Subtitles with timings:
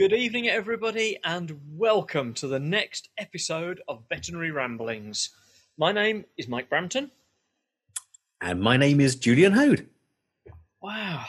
[0.00, 5.28] Good evening, everybody, and welcome to the next episode of Veterinary Ramblings.
[5.76, 7.10] My name is Mike Brampton.
[8.40, 9.86] And my name is Julian Hode.
[10.80, 11.26] Wow,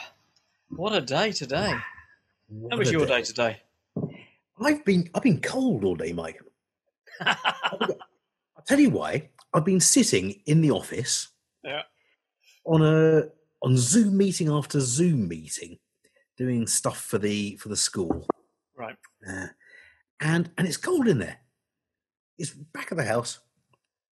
[0.70, 1.74] what a day today!
[2.48, 3.60] What How was your day today?
[4.58, 6.40] I've been I've been cold all day, Mike.
[7.20, 7.98] I'll
[8.66, 9.28] tell you why.
[9.52, 11.28] I've been sitting in the office
[11.62, 11.82] Yeah.
[12.64, 13.24] on a
[13.62, 15.78] on Zoom meeting after Zoom meeting,
[16.38, 18.26] doing stuff for the for the school.
[18.76, 18.96] Right.
[19.28, 19.46] Uh,
[20.20, 21.38] and and it's cold in there.
[22.38, 23.40] It's back of the house,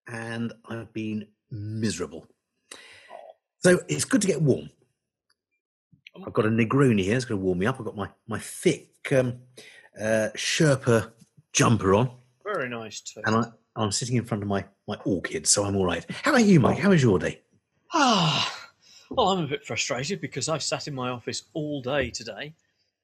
[0.06, 2.26] and I've been miserable.
[3.58, 4.70] So it's good to get warm.
[6.26, 7.16] I've got a Negroni here.
[7.16, 7.76] It's going to warm me up.
[7.78, 9.38] I've got my my thick um,
[10.00, 11.12] uh, Sherpa
[11.52, 12.10] jumper on,
[12.44, 13.20] Very nice too.
[13.24, 13.44] and I,
[13.76, 16.04] I'm sitting in front of my my orchid, so I'm all right.
[16.22, 16.78] How about you, Mike?
[16.78, 17.40] How was your day?
[17.92, 18.68] Ah,
[19.10, 22.54] well, I'm a bit frustrated because I've sat in my office all day today,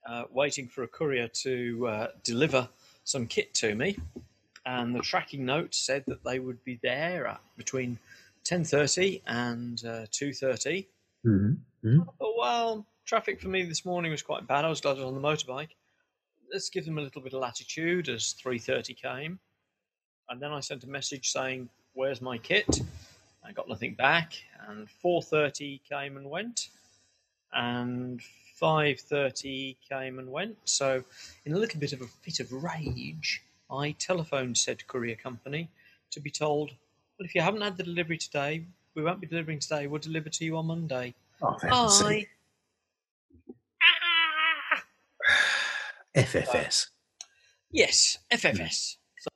[0.08, 2.68] uh, waiting for a courier to uh, deliver
[3.04, 3.98] some kit to me,
[4.64, 7.98] and the tracking note said that they would be there at between
[8.44, 10.86] 10:30 and uh, 2:30.
[11.84, 12.00] Mm-hmm.
[12.20, 14.64] Oh, well, traffic for me this morning was quite bad.
[14.64, 15.70] I was glad I was on the motorbike.
[16.52, 19.38] Let's give them a little bit of latitude as 3.30 came.
[20.28, 22.80] And then I sent a message saying, where's my kit?
[23.44, 24.34] I got nothing back.
[24.68, 26.68] And 4.30 came and went.
[27.52, 28.20] And
[28.60, 30.56] 5.30 came and went.
[30.64, 31.02] So
[31.44, 35.68] in a little bit of a fit of rage, I telephoned said courier company
[36.12, 36.70] to be told,
[37.18, 39.86] well, if you haven't had the delivery today, we won't be delivering today.
[39.86, 41.14] We'll deliver to you on Monday.
[41.42, 42.08] Oh, for heaven's Bye.
[42.08, 42.28] sake.
[46.16, 46.86] FFS.
[47.70, 48.96] Yes, FFS.
[49.18, 49.28] So-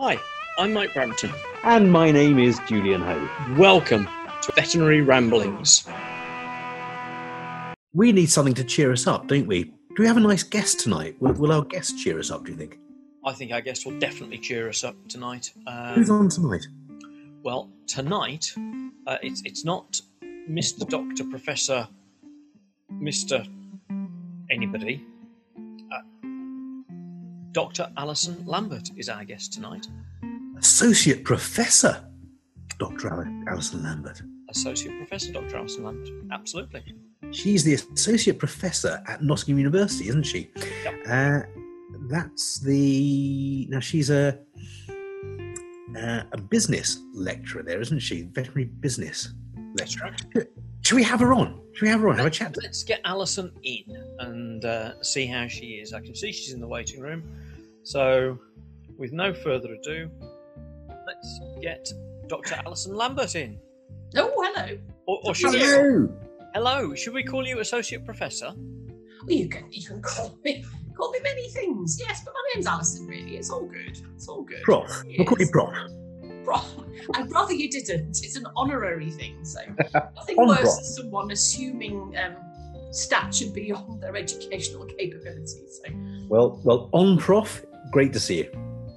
[0.00, 0.18] Hi,
[0.58, 1.30] I'm Mike Brampton.
[1.62, 3.58] And my name is Julian Hode.
[3.58, 4.08] Welcome
[4.42, 5.86] to Veterinary Ramblings.
[7.94, 9.64] We need something to cheer us up, don't we?
[9.64, 11.16] Do we have a nice guest tonight?
[11.20, 12.44] Will, will our guest cheer us up?
[12.44, 12.78] Do you think?
[13.24, 15.52] I think our guest will definitely cheer us up tonight.
[15.94, 16.66] Who's Um, on tonight?
[17.42, 18.52] well, tonight
[19.06, 20.00] uh, it's it's not
[20.50, 20.86] Mr.
[20.88, 21.86] Doctor Professor,
[22.92, 23.46] Mr.
[24.50, 25.02] Anybody.
[25.92, 26.00] Uh,
[27.52, 27.90] Dr.
[27.96, 29.86] Alison Lambert is our guest tonight.
[30.58, 32.04] Associate Professor
[32.78, 33.08] Dr.
[33.12, 34.20] Al- Alison Lambert.
[34.50, 35.56] Associate Professor Dr.
[35.56, 36.10] Alison Lambert.
[36.32, 36.94] Absolutely.
[37.34, 40.50] She's the associate professor at Nottingham University, isn't she?
[41.08, 41.40] Uh,
[42.08, 44.38] that's the now she's a
[45.98, 48.22] uh, a business lecturer there, isn't she?
[48.22, 49.32] Veterinary business
[49.78, 50.14] lecturer.
[50.82, 51.60] Should we have her on?
[51.72, 52.18] Should we have her on?
[52.18, 52.56] Have a chat?
[52.62, 53.84] Let's get Alison in
[54.20, 55.92] and uh, see how she is.
[55.92, 57.22] I can see she's in the waiting room.
[57.82, 58.38] So,
[58.96, 60.08] with no further ado,
[61.06, 61.92] let's get
[62.28, 62.60] Dr.
[62.64, 63.58] Alison Lambert in.
[64.16, 64.78] Oh, hello.
[65.06, 66.08] Or, or should we, Hello.
[66.54, 68.52] Hello, should we call you Associate Professor?
[68.56, 70.64] Well, you can you can call me
[70.96, 71.98] call me many things.
[72.00, 73.06] Yes, but my name's Alison.
[73.06, 73.98] Really, it's all good.
[74.14, 74.62] It's all good.
[74.62, 74.90] Prof.
[75.06, 75.74] We'll call you Prof.
[76.44, 76.74] Prof.
[77.14, 78.20] I'd rather you didn't.
[78.22, 79.44] It's an honorary thing.
[79.44, 79.60] So
[80.16, 80.74] nothing On worse prof.
[80.76, 82.36] than someone assuming um,
[82.92, 85.80] stature beyond their educational capabilities.
[85.84, 85.92] So
[86.28, 87.64] Well, well, on Prof.
[87.90, 88.50] Great to see you.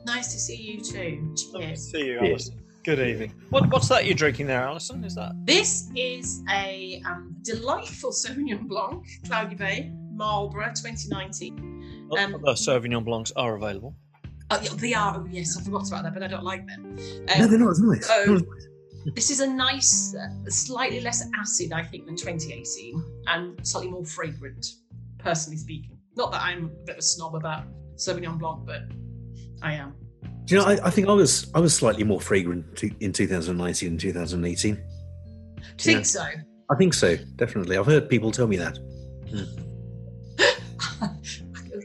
[0.05, 1.33] nice to see you too.
[1.53, 2.49] Lovely to see you, Yes.
[2.49, 2.55] Alison.
[2.87, 3.33] Good evening.
[3.49, 5.03] What, what's that you're drinking there, Alison?
[5.03, 5.33] Is that?
[5.43, 12.07] This is a um, delightful Sauvignon Blanc, Cloudy Bay, Marlborough, 2019.
[12.17, 13.93] Um, Other Sauvignon Blancs are available.
[14.51, 15.17] Oh, yeah, they are.
[15.17, 16.95] Oh, yes, I forgot about that, but I don't like them.
[16.95, 18.09] no, Um, they're not as nice.
[18.09, 18.23] oh.
[18.25, 18.67] Not as nice.
[19.15, 24.05] This is a nice, uh, slightly less acid, I think, than 2018, and slightly more
[24.05, 24.65] fragrant,
[25.17, 25.97] personally speaking.
[26.15, 27.65] Not that I'm a bit of a snob about
[27.97, 28.83] Sauvignon Blanc, but
[29.61, 29.93] I am.
[30.47, 30.67] Do you know?
[30.67, 34.75] I, I think I was I was slightly more fragrant to, in 2019 and 2018.
[34.75, 34.85] Do you
[35.77, 36.23] think so?
[36.69, 37.77] I think so, definitely.
[37.77, 38.79] I've heard people tell me that.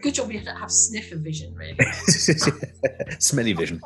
[0.01, 1.77] Good job you don't have sniffer vision, really.
[3.19, 3.81] Smelly vision.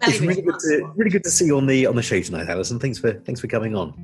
[0.00, 2.20] Belly it's really good, to, really good to see you on the on the show
[2.20, 2.78] tonight, Alison.
[2.78, 3.94] Thanks for thanks for coming on.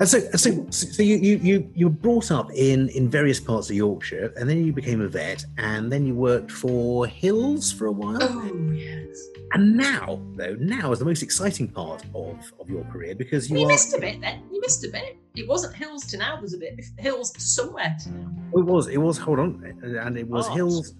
[0.00, 3.68] And so so so you you you you were brought up in in various parts
[3.68, 7.86] of Yorkshire, and then you became a vet, and then you worked for Hills for
[7.86, 9.18] a while, Oh, yes.
[9.54, 13.58] and now though now is the most exciting part of of your career because you
[13.58, 13.68] You are.
[13.68, 14.42] missed a bit then.
[14.52, 15.16] You missed a bit.
[15.34, 16.78] It wasn't hills to now, was a bit.
[16.98, 18.30] Hills to somewhere to now.
[18.54, 19.50] It was it was hold on,
[19.82, 20.56] and it was Mars.
[20.56, 20.94] Hills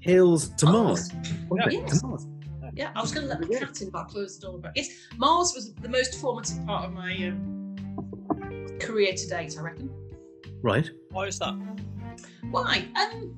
[0.00, 1.12] Hills to Mars.
[1.12, 1.28] Mars.
[1.50, 1.72] wasn't?
[1.72, 2.00] Yes.
[2.00, 2.26] To Mars.
[2.74, 4.58] Yeah, I was going to let the cat in, but I closed the door.
[4.58, 4.88] But yes,
[5.18, 7.66] Mars was the most formative part of my um,
[8.80, 9.90] career to date, I reckon.
[10.62, 10.88] Right.
[11.10, 11.54] Why is that?
[12.50, 12.86] Why?
[12.96, 13.36] Um,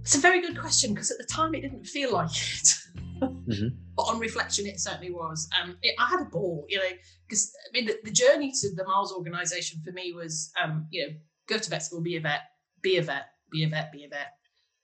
[0.00, 2.74] it's a very good question because at the time it didn't feel like it.
[3.20, 3.76] Mhm.
[3.94, 5.46] But on reflection, it certainly was.
[5.60, 6.88] Um, it, I had a ball, you know,
[7.28, 11.06] because I mean, the, the journey to the Mars organisation for me was, um, you
[11.06, 11.12] know,
[11.46, 12.40] go to vet school, be a vet,
[12.80, 14.32] be a vet, be a vet, be a vet.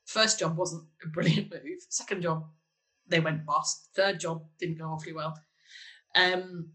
[0.04, 1.80] First job wasn't a brilliant move.
[1.88, 2.44] Second job,
[3.06, 3.88] they went bust.
[3.96, 5.34] Third job didn't go awfully well.
[6.14, 6.68] Um,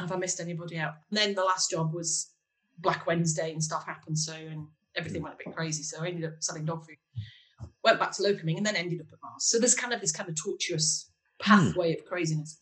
[0.00, 0.94] have I missed anybody out?
[1.10, 2.32] And then the last job was
[2.78, 4.18] Black Wednesday and stuff happened.
[4.18, 4.66] So, and
[4.96, 5.82] everything went a bit crazy.
[5.82, 6.96] So I ended up selling dog food.
[7.84, 9.44] Went back to locuming and then ended up at Mars.
[9.44, 11.10] So there's kind of this kind of tortuous
[11.42, 12.60] pathway of craziness.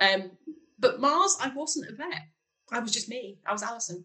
[0.00, 0.32] Um,
[0.78, 2.22] but Mars, I wasn't a vet.
[2.72, 3.38] I was just me.
[3.46, 4.04] I was Alison.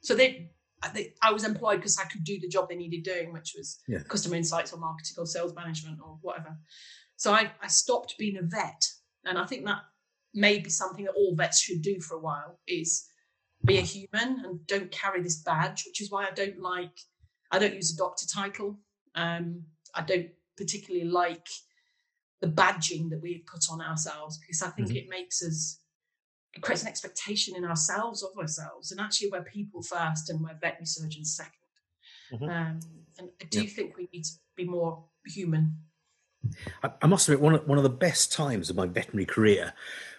[0.00, 0.50] So they,
[0.94, 3.78] they I was employed because I could do the job they needed doing, which was
[3.88, 4.00] Yeah.
[4.08, 6.56] customer insights or marketing or sales management or whatever.
[7.16, 8.84] So I, I stopped being a vet.
[9.24, 9.80] And I think that
[10.36, 13.06] may be something that all vets should do for a while is
[13.64, 16.96] be a human and don't carry this badge, which is why I don't like,
[17.50, 18.78] I don't use a doctor title.
[19.14, 19.62] Um,
[19.94, 21.46] I don't particularly like
[22.40, 25.80] the badging that we've put on ourselves because I think it makes us,
[26.52, 28.92] it creates an expectation in ourselves of ourselves.
[28.92, 31.50] And actually, we're people first and we're veterinary surgeons 2nd
[32.32, 32.42] Mhm.
[32.42, 32.80] Um,
[33.18, 35.76] and I do think we need to be more human.
[36.82, 39.72] I, I must admit, one of, one of the best times of my veterinary career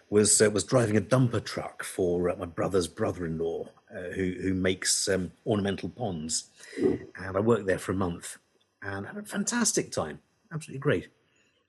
[0.09, 4.54] was uh, was driving a dumper truck for uh, my brother's brother-in-law, uh, who who
[4.54, 8.38] makes um, ornamental ponds, and I worked there for a month,
[8.81, 10.19] and had a fantastic time,
[10.51, 11.07] absolutely great,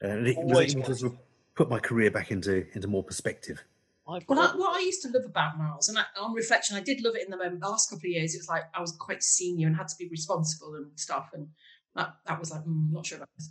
[0.01, 1.19] and it was able to sort of
[1.55, 3.63] put my career back into into more perspective.
[4.09, 6.81] I've Well, I, what I used to love about Mars, and I, on reflection, I
[6.81, 7.61] did love it in the moment.
[7.61, 9.97] The last couple of years, it was like I was quite senior and had to
[9.99, 11.49] be responsible and stuff, and
[11.95, 13.51] that, that was like, mm, not sure about this.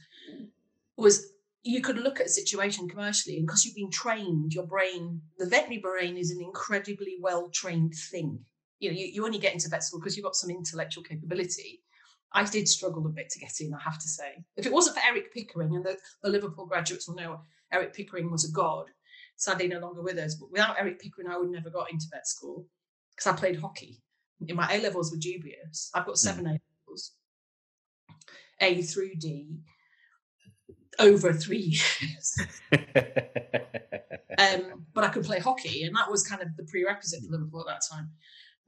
[0.95, 1.27] Was
[1.67, 5.45] you could look at a situation commercially, and because you've been trained, your brain, the
[5.45, 8.39] veterinary brain, is an incredibly well trained thing.
[8.79, 11.81] You know, you, you only get into vet school because you've got some intellectual capability.
[12.33, 14.43] I did struggle a bit to get in, I have to say.
[14.55, 17.41] If it wasn't for Eric Pickering, and the, the Liverpool graduates will know
[17.71, 18.85] Eric Pickering was a god,
[19.35, 20.35] sadly no longer with us.
[20.35, 22.65] But without Eric Pickering, I would never got into vet school
[23.15, 24.01] because I played hockey.
[24.47, 25.89] In my A levels were dubious.
[25.93, 26.51] I've got seven hmm.
[26.51, 27.13] A levels,
[28.61, 29.57] A through D,
[30.99, 32.39] over three years.
[34.39, 37.67] Um, but I could play hockey, and that was kind of the prerequisite for Liverpool
[37.67, 38.11] at that time.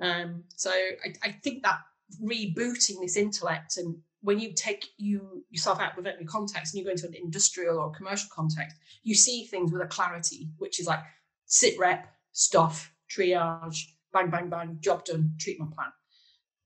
[0.02, 1.78] Um, so I, I think that
[2.24, 6.86] rebooting this intellect and when you take you yourself out of a context and you
[6.86, 10.88] go into an industrial or commercial context, you see things with a clarity, which is
[10.88, 11.00] like
[11.46, 15.88] sit rep, stuff, triage, bang, bang, bang, job done, treatment plan.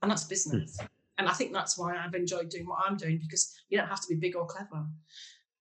[0.02, 0.80] And that's business.
[1.20, 4.02] And I think that's why I've enjoyed doing what I'm doing because you don't have
[4.02, 4.86] to be big or clever.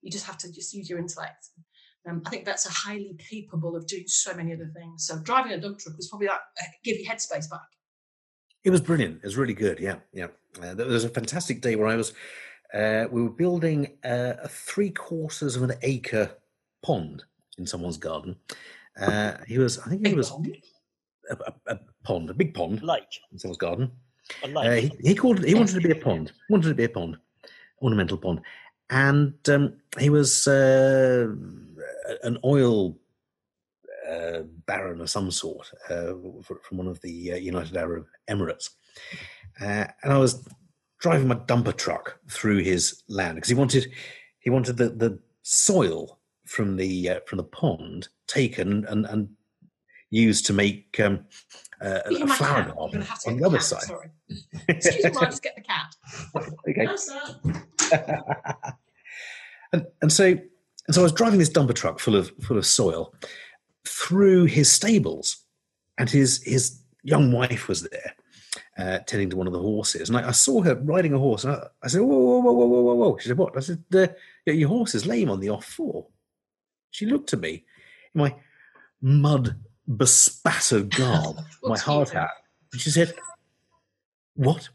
[0.03, 1.49] You just have to just use your intellect.
[2.09, 5.07] Um, I think vets are highly capable of doing so many other things.
[5.07, 7.61] So driving a dump truck was probably that uh, give you headspace back.
[8.65, 9.17] It was brilliant.
[9.17, 9.79] It was really good.
[9.79, 10.27] Yeah, yeah.
[10.61, 12.13] Uh, there was a fantastic day where I was.
[12.75, 16.31] Uh, we were building uh, a three quarters of an acre
[16.83, 17.23] pond
[17.59, 18.35] in someone's garden.
[19.01, 20.31] Uh, he was, I think he was
[21.31, 23.03] a, a, a pond, a big pond lake.
[23.31, 23.91] in someone's garden.
[24.43, 24.93] A Uh, lake.
[25.03, 25.49] he, he called it.
[25.49, 26.33] He wanted to be a pond.
[26.51, 27.17] Wanted to be a pond,
[27.83, 28.41] ornamental pond,
[28.93, 31.27] and um, he was uh,
[32.23, 32.99] an oil
[34.09, 36.13] uh, baron of some sort uh,
[36.43, 38.69] from one of the uh, United Arab Emirates,
[39.61, 40.47] uh, and I was
[41.01, 43.91] driving my dumper truck through his land because he wanted
[44.41, 49.31] he wanted the, the soil from the uh, from the pond taken and and
[50.11, 51.25] used to make um,
[51.81, 53.83] uh, a flower garden gonna have to on the other cat, side.
[53.85, 54.11] Sorry.
[54.69, 55.97] Excuse me, I just get the cat.
[56.69, 56.85] okay.
[56.85, 57.19] No, sir.
[59.73, 62.67] and and so and so I was driving this dumper truck full of full of
[62.67, 63.15] soil
[63.87, 65.45] through his stables,
[65.99, 68.15] and his his young wife was there
[68.79, 71.45] uh, tending to one of the horses, and I, I saw her riding a horse,
[71.45, 73.61] and I, I said, "Whoa, whoa, whoa, whoa, whoa, whoa, whoa!" She said, "What?" I
[73.61, 73.85] said,
[74.47, 76.07] "Your horse is lame on the off fore."
[76.91, 77.65] She looked at me
[78.15, 78.35] in my
[79.01, 79.57] mud
[79.87, 82.31] bespattered garb, my hard hat,
[82.73, 83.15] and she said,
[84.35, 84.69] "What?"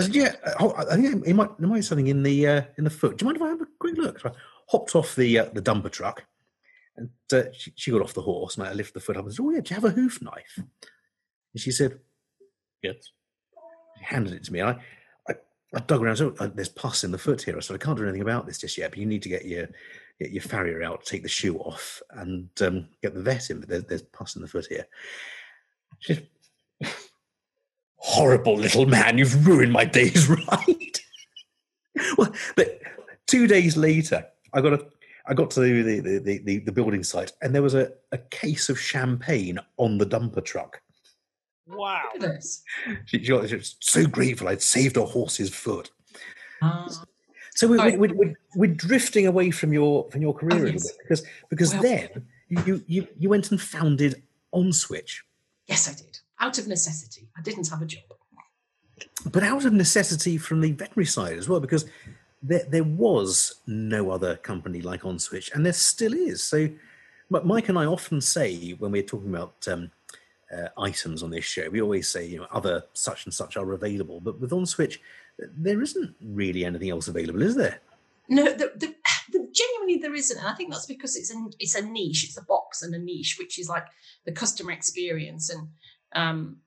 [0.00, 2.46] I said, "Yeah, uh, oh, I think he might there might be something in the
[2.46, 3.18] uh, in the foot.
[3.18, 4.32] Do you mind if I have a quick look?" So I
[4.68, 6.24] hopped off the uh, the dumper truck,
[6.96, 9.34] and uh, she, she got off the horse, and I lifted the foot up and
[9.34, 11.98] said, "Oh yeah, do you have a hoof knife?" And she said,
[12.82, 13.12] "Yes."
[13.98, 14.60] She handed it to me.
[14.60, 14.80] And I,
[15.28, 15.34] I,
[15.74, 16.16] I dug around.
[16.16, 17.56] So uh, there's pus in the foot here.
[17.56, 19.44] I said, "I can't do anything about this just yet, but you need to get
[19.44, 19.68] your
[20.18, 23.60] get your farrier out, take the shoe off, and um, get the vet in.
[23.60, 24.86] But there's, there's pus in the foot here."
[25.98, 26.28] She
[28.02, 30.98] horrible little man, you've ruined my day's ride.
[32.16, 32.80] well, but
[33.26, 34.86] two days later, I got a,
[35.26, 38.18] I got to the the, the, the, the building site, and there was a, a
[38.18, 40.80] case of champagne on the dumper truck.
[41.66, 42.02] Wow.
[42.18, 42.44] Look at.
[43.06, 45.90] She, she, was- she was so grateful I'd saved a horse's foot.
[46.62, 46.88] Ah,
[47.54, 50.88] So we're, we're, we're, we're drifting away from your from your career a little yes.
[50.90, 52.08] bit because because Well- then
[52.66, 55.18] you, you you went and founded OnSwitch.
[55.66, 56.18] yes, I did.
[56.40, 57.28] Out of necessity.
[57.36, 58.02] I didn't have a job.
[59.30, 61.86] but out of necessity from the veterinary side as well, because
[62.42, 66.42] there, there was no other company like OnSwitch, and there still is.
[66.42, 66.68] So,
[67.28, 69.90] Mike and I often say when we're talking about um,
[70.50, 73.72] uh, items on this show, we always say, you know, other such and such are
[73.72, 74.20] available.
[74.20, 74.98] But with OnSwitch,
[75.38, 77.80] there isn't really anything else available, is there?
[78.28, 78.94] No, the, the,
[79.32, 82.36] the, genuinely there isn't, and I think that's because it's a it's a niche, it's
[82.36, 83.86] a box and a niche, which is like
[84.24, 85.50] the customer experience.
[85.50, 85.68] And
[86.14, 86.58] um,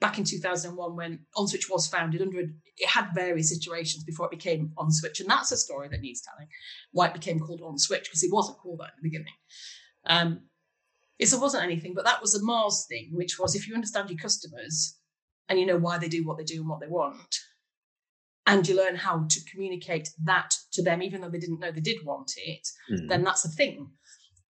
[0.00, 4.72] back in 2001, when OnSwitch was founded, under it had various iterations before it became
[4.76, 6.48] OnSwitch, and that's a story that needs telling.
[6.92, 9.34] Why it became called OnSwitch because it wasn't called that in the beginning.
[10.06, 10.40] Um,
[11.18, 14.18] it wasn't anything, but that was a Mars thing, which was if you understand your
[14.18, 14.98] customers
[15.48, 17.36] and you know why they do what they do and what they want,
[18.46, 21.80] and you learn how to communicate that to them, even though they didn't know they
[21.80, 23.08] did want it, mm.
[23.08, 23.90] then that's a thing.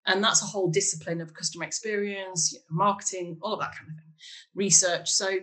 [0.07, 3.91] And that's a whole discipline of customer experience, you know, marketing, all of that kind
[3.91, 4.13] of thing,
[4.55, 5.11] research.
[5.11, 5.39] So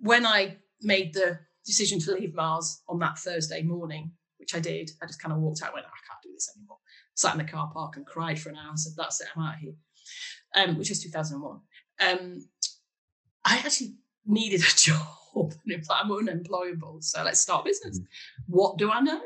[0.00, 4.90] when I made the decision to leave Mars on that Thursday morning, which I did,
[5.02, 6.78] I just kind of walked out, went, I can't do this anymore.
[7.14, 9.42] Sat in the car park and cried for an hour and said, That's it, I'm
[9.42, 9.74] out here,
[10.54, 11.60] um, which was 2001.
[12.00, 12.48] Um,
[13.44, 16.98] I actually needed a job and I'm unemployable.
[17.00, 17.98] So let's start business.
[17.98, 18.52] Mm-hmm.
[18.56, 19.20] What do I know?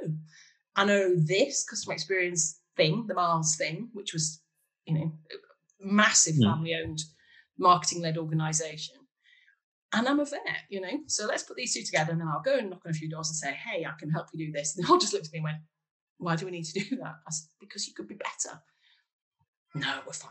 [0.74, 4.40] I know this customer experience thing, the Mars thing, which was,
[4.86, 5.12] you know,
[5.80, 6.44] massive mm.
[6.44, 7.02] family owned
[7.62, 8.96] marketing led organization.
[9.94, 10.40] And I'm a vet,
[10.70, 11.00] you know.
[11.06, 13.10] So let's put these two together and then I'll go and knock on a few
[13.10, 14.74] doors and say, hey, I can help you do this.
[14.74, 15.58] And they all just looked at me and went,
[16.18, 17.14] why do we need to do that?
[17.26, 18.60] I said, because you could be better.
[19.74, 20.30] No, we're fine.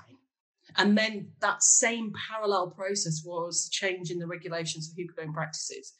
[0.77, 5.93] And then that same parallel process was changing the regulations of going practices.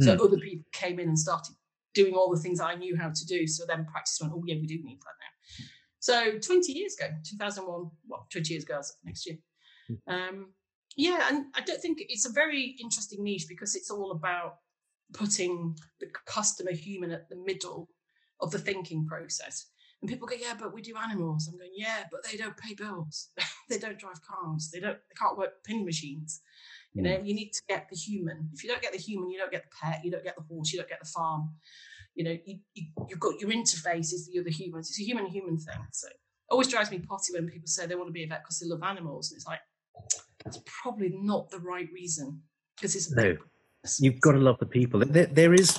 [0.00, 0.20] So mm.
[0.20, 1.54] other people came in and started
[1.94, 3.46] doing all the things I knew how to do.
[3.46, 5.64] So then practice went, oh yeah, we do need that now.
[6.00, 9.38] So 20 years ago, 2001, well, 20 years ago, next year.
[9.88, 10.12] Hmm.
[10.12, 10.46] Um,
[10.96, 14.56] yeah, and I don't think it's a very interesting niche because it's all about
[15.12, 17.88] putting the customer human at the middle
[18.40, 19.66] of the thinking process.
[20.02, 21.48] And people go, yeah, but we do animals.
[21.48, 23.30] I'm going, yeah, but they don't pay bills.
[23.70, 24.70] they don't drive cars.
[24.72, 24.98] They don't.
[25.08, 26.40] They can't work penny machines.
[26.92, 27.26] You know, mm.
[27.26, 28.48] you need to get the human.
[28.54, 30.00] If you don't get the human, you don't get the pet.
[30.02, 30.72] You don't get the horse.
[30.72, 31.50] You don't get the farm.
[32.14, 34.88] You know, you, you, have got your interface is the other humans.
[34.88, 35.86] It's a human-human thing.
[35.92, 36.16] So it
[36.50, 38.66] always drives me potty when people say they want to be a vet because they
[38.66, 39.60] love animals, and it's like
[40.46, 42.40] that's probably not the right reason
[42.76, 43.36] because it's no.
[44.00, 45.00] You've got to love the people.
[45.06, 45.78] There, there is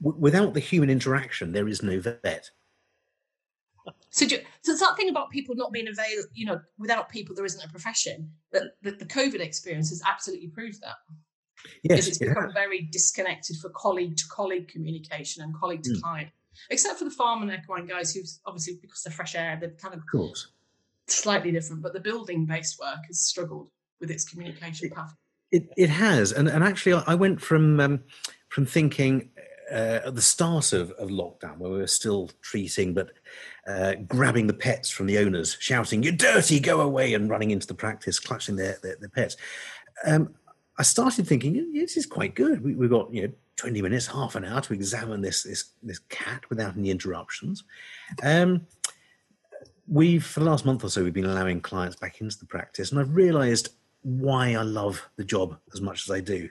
[0.00, 2.50] without the human interaction, there is no vet.
[4.10, 7.44] So, do, so that thing about people not being available, you know, without people, there
[7.44, 8.30] isn't a profession.
[8.52, 10.94] That the, the COVID experience has absolutely proved that.
[11.82, 16.00] Yes, it's become very disconnected for colleague to colleague communication and colleague to mm.
[16.02, 16.30] client,
[16.70, 19.94] except for the farm and equine guys who's obviously because they're fresh air, they're kind
[19.94, 20.48] of, of course.
[21.08, 21.82] slightly different.
[21.82, 23.70] But the building based work has struggled
[24.04, 25.14] with its communication it, path.
[25.50, 28.00] It, it has, and and actually, I went from um,
[28.48, 29.30] from thinking
[29.70, 33.10] uh, at the start of, of lockdown, where we were still treating, but
[33.66, 37.66] uh, grabbing the pets from the owners, shouting, You're dirty, go away, and running into
[37.66, 39.36] the practice, clutching their, their, their pets.
[40.04, 40.34] Um,
[40.78, 42.62] I started thinking, this is quite good.
[42.62, 46.00] We, have got you know 20 minutes, half an hour to examine this this, this
[46.08, 47.64] cat without any interruptions.
[48.22, 48.66] Um,
[49.86, 52.90] we've for the last month or so we've been allowing clients back into the practice,
[52.90, 53.70] and I've realised
[54.04, 56.48] why I love the job as much as I do.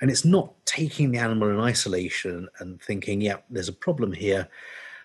[0.00, 4.48] And it's not taking the animal in isolation and thinking, yeah, there's a problem here.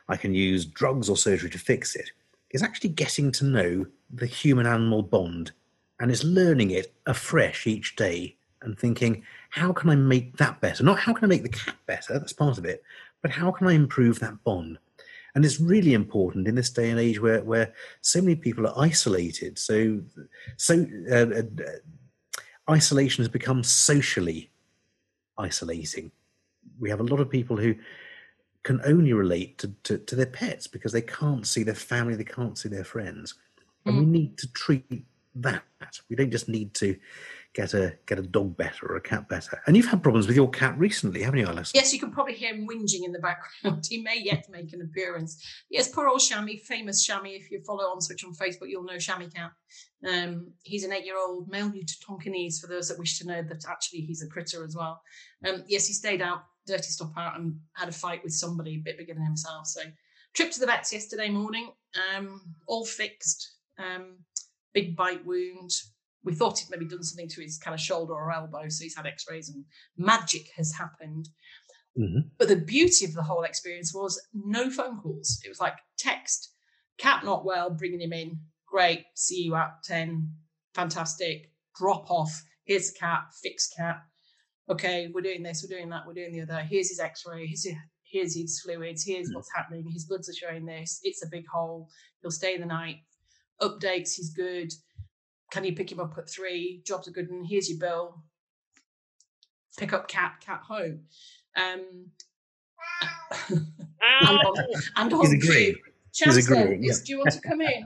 [0.10, 2.12] I can use drugs or surgery to fix it.
[2.50, 5.52] It's actually getting to know the human animal bond
[6.00, 10.84] and it's learning it afresh each day and thinking, how can I make that better?
[10.84, 12.84] Not how can I make the cat better, that's part of it,
[13.22, 14.80] but how can I improve that bond?
[15.38, 18.74] And it's really important in this day and age where, where so many people are
[18.76, 19.60] isolated.
[19.60, 20.02] So,
[20.58, 21.44] so uh, uh,
[22.68, 24.50] isolation has become socially
[25.38, 26.12] isolating.
[26.80, 27.76] We have a lot of people who
[28.64, 32.24] can only relate to, to, to, their pets because they can't see their family, they
[32.24, 33.36] can't see their friends.
[33.86, 34.00] And mm.
[34.00, 35.62] we need to treat that.
[36.10, 36.98] We don't just need to
[37.58, 39.60] get a get a dog better or a cat better.
[39.66, 41.72] And you've had problems with your cat recently, haven't you, Alice?
[41.74, 43.84] Yes, you can probably hear him whinging in the background.
[43.90, 45.44] he may yet make an appearance.
[45.72, 47.36] Yes, poor old Shammy, famous Shammy.
[47.36, 49.52] If you follow OnSwitch on Facebook, you'll know Shammy Cat.
[50.08, 52.62] Um, he's an eight-year-old male new Tonkinese.
[52.62, 55.02] For those that wish to know that actually he's a critter as well.
[55.48, 58.78] Um, yes, he stayed out, dirty stop out, and had a fight with somebody a
[58.78, 59.66] bit bigger than himself.
[59.66, 59.82] So
[60.36, 61.72] trip to the vets yesterday morning,
[62.16, 63.56] um, all fixed.
[63.80, 64.18] Um,
[64.74, 65.72] big bite wound,
[66.28, 68.96] we thought he'd maybe done something to his kind of shoulder or elbow, so he's
[68.98, 69.64] had X-rays and
[69.98, 71.30] magic has happened.
[71.98, 72.28] Mm-hmm.
[72.38, 75.40] But the beauty of the whole experience was no phone calls.
[75.46, 76.52] It was like text,
[76.98, 78.40] cat not well, bringing him in.
[78.68, 80.34] Great, see you at ten.
[80.76, 81.50] Fantastic.
[81.80, 82.44] Drop off.
[82.66, 83.22] Here's the cat.
[83.42, 84.02] Fix cat.
[84.70, 86.62] okay, we're doing this, we're doing that, we're doing the other.
[86.70, 87.48] Here's his X-ray.
[87.48, 89.04] Here's his, here's his fluids.
[89.04, 89.86] Here's what's happening.
[89.92, 91.00] His bloods are showing this.
[91.04, 91.90] It's a big hole.
[92.22, 92.98] He'll stay the night.
[93.62, 94.16] Updates.
[94.16, 94.72] He's good.
[95.52, 96.82] Can you pick him up at three?
[96.86, 98.22] Jobs are good, and here's your bill.
[99.78, 101.02] Pick up cat, cat home.
[101.56, 102.08] Um,
[103.50, 103.68] and
[104.24, 104.36] Ow!
[104.38, 104.66] on,
[104.98, 105.74] and on He's agreeing.
[105.76, 106.90] cue, He's Chancellor, yeah.
[106.90, 107.84] is- do you want to come in?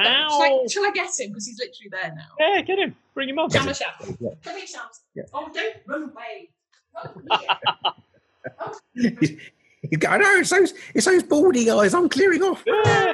[0.00, 1.28] shall, I, shall I get him?
[1.30, 2.28] Because he's literally there now.
[2.56, 2.96] Yeah, get him.
[3.14, 3.50] Bring him on.
[3.50, 3.88] Sham a sham.
[4.20, 4.30] Yeah.
[4.42, 5.00] Come here, Shams.
[5.14, 5.22] Yeah.
[5.32, 6.50] Oh, don't run away.
[6.94, 7.26] Run
[8.94, 9.38] here.
[9.90, 11.94] You go, no, it's those, it's those baldy guys.
[11.94, 12.62] I'm clearing off.
[12.66, 13.12] Yeah,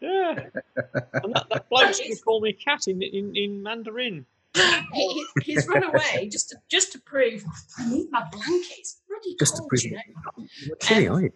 [0.00, 0.46] yeah.
[1.22, 4.26] And that, that bloke's going to call me cat in, in, in Mandarin.
[4.92, 7.44] he, he's run away just to, just to prove
[7.78, 8.72] I need my blanket.
[8.78, 10.46] It's bloody Just to prove you know.
[10.66, 11.32] You're chilly, Um, are you?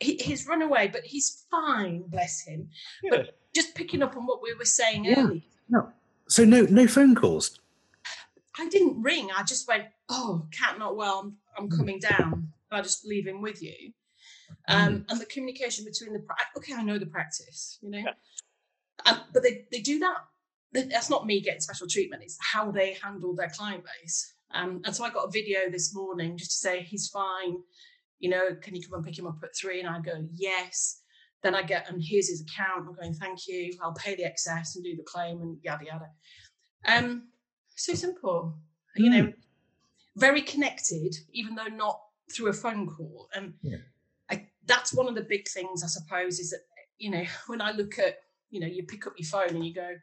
[0.00, 2.68] He, he's run away, but he's fine, bless him.
[3.02, 3.10] Yeah.
[3.10, 5.24] But just picking up on what we were saying Yeah.
[5.24, 5.92] earlier, No.
[6.28, 7.58] So no, no phone calls.
[8.58, 9.30] I didn't ring.
[9.36, 11.20] I just went, "Oh, cat not well.
[11.24, 11.76] I'm, I'm Hmm.
[11.76, 12.52] coming down.
[12.70, 13.92] I'll just leave him with you."
[14.68, 16.22] Um, and the communication between the
[16.56, 18.12] okay, I know the practice, you know, Yeah.
[19.06, 20.18] um, but they they do that.
[20.72, 22.22] That- That's not me getting special treatment.
[22.22, 24.34] It's how they handle their client base.
[24.52, 27.56] Um, and so I got a video this morning just to say he's fine.
[28.18, 29.80] You know, can you come and pick him up at three?
[29.80, 31.02] And I go yes.
[31.42, 32.86] Then I get and here's his account.
[32.86, 33.72] I'm going thank you.
[33.82, 36.08] I'll pay the excess and do the claim and yada yada.
[36.86, 37.28] Um,
[37.76, 38.58] so simple.
[38.96, 39.32] You know,
[40.16, 42.00] very connected, even though not
[42.32, 43.28] through a phone call.
[43.34, 43.78] And Yeah.
[44.70, 46.60] I, that's one of the big things, I suppose, is that,
[46.98, 48.18] you know, when I look at,
[48.50, 49.96] you know, you pick up your phone and you go,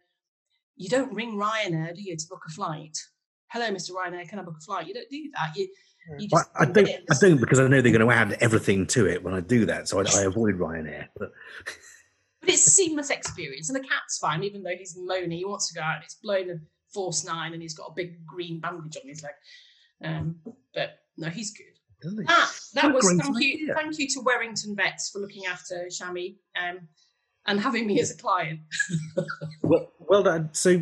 [0.75, 2.97] you don't ring Ryanair, do you, to book a flight?
[3.49, 3.91] Hello, Mr.
[3.91, 4.87] Ryanair, can I book a flight?
[4.87, 5.57] You don't do that.
[5.57, 5.67] You,
[6.19, 6.89] you just I do don't.
[7.11, 9.65] I don't because I know they're going to add everything to it when I do
[9.65, 9.89] that.
[9.89, 11.07] So I, I avoid Ryanair.
[11.17, 11.31] But
[12.47, 15.31] But it's a seamless experience, and the cat's fine, even though he's moaning.
[15.31, 16.55] He wants to go out, and it's blown a
[16.93, 19.33] force nine, and he's got a big green bandage on his leg.
[20.03, 20.37] Um,
[20.73, 21.76] but no, he's good.
[22.01, 22.27] Doesn't it?
[22.27, 26.35] That that was great thank you, thank you to Werrington Vets for looking after Shami
[26.61, 26.87] um,
[27.47, 28.59] and having me as a client.
[29.63, 30.49] Well, well done.
[30.53, 30.81] So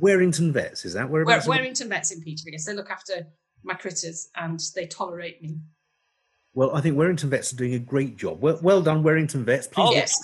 [0.00, 1.24] Warrington Vets is that where?
[1.24, 3.26] Wer- Werrington Vets in Peterborough, they look after
[3.62, 5.58] my critters and they tolerate me.
[6.54, 8.40] Well, I think Warrington Vets are doing a great job.
[8.40, 9.66] Well, well done, Warrington Vets.
[9.66, 10.14] Please Oh, yes,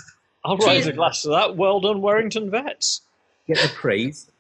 [0.45, 1.57] I'll raise a glass to that.
[1.57, 3.03] Well done, Warrington Vets.
[3.47, 4.31] get the praise.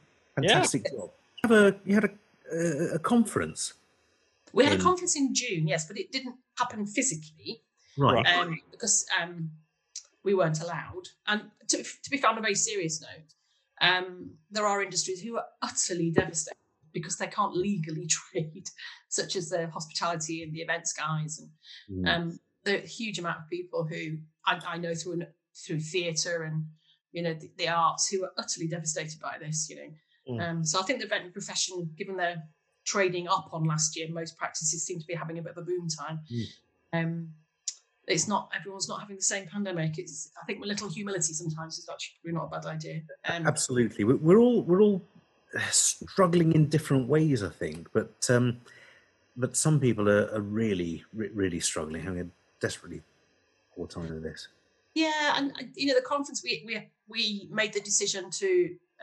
[0.40, 0.48] Yeah.
[0.48, 1.10] Fantastic job.
[1.44, 2.10] You have a you had a,
[2.52, 3.74] a, a conference,
[4.52, 7.62] we had a conference in June, yes, but it didn't happen physically.
[7.98, 8.26] right?
[8.26, 9.50] um, because um,
[10.24, 11.04] we weren't allowed.
[11.26, 13.32] And to, to be found on a very serious note,
[13.80, 16.56] um, there are industries who are utterly devastated
[16.92, 18.68] because they can't legally trade,
[19.08, 21.50] such as the hospitality and the events guys, and
[21.90, 22.08] Mm.
[22.08, 25.26] um, the huge amount of people who I, I know through an,
[25.66, 26.66] through theatre and
[27.12, 29.68] you know the, the arts who are utterly devastated by this.
[29.70, 29.90] You know,
[30.28, 30.40] Mm.
[30.50, 32.42] um, so I think the veterinary profession, given their
[32.94, 35.66] trading up on last year, most practices seem to be having a bit of a
[35.70, 36.16] boom time.
[36.92, 37.28] Um,
[38.06, 39.98] it's not everyone's not having the same pandemic.
[39.98, 43.02] It's I think a little humility sometimes is actually not a bad idea.
[43.28, 44.02] Um, Absolutely.
[44.04, 45.00] We- We're all we're all
[45.54, 47.88] uh, struggling in different ways, I think.
[47.92, 48.46] But um,
[49.36, 52.28] but some people are, are really really struggling, having a
[52.60, 53.02] desperately
[53.76, 54.48] poor time with this.
[54.94, 56.74] Yeah, and uh, you know the conference we we
[57.08, 58.50] we made the decision to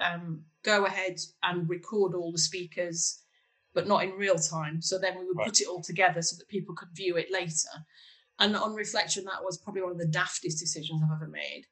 [0.08, 3.24] um, go ahead and record all the speakers,
[3.74, 4.82] but not in real time.
[4.82, 5.48] So then we would Right.
[5.48, 7.70] put it all together so that people could view it later.
[8.40, 11.66] And on reflection, that was probably one of the daftest decisions I've ever made.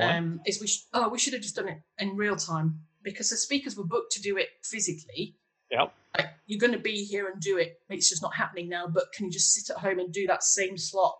[0.00, 3.28] Um, is we sh- oh we should have just done it in real time because
[3.28, 5.36] the speakers were booked to do it physically.
[5.70, 5.92] Yep.
[6.16, 7.80] Like you're going to be here and do it.
[7.88, 8.86] It's just not happening now.
[8.86, 11.18] But can you just sit at home and do that same slot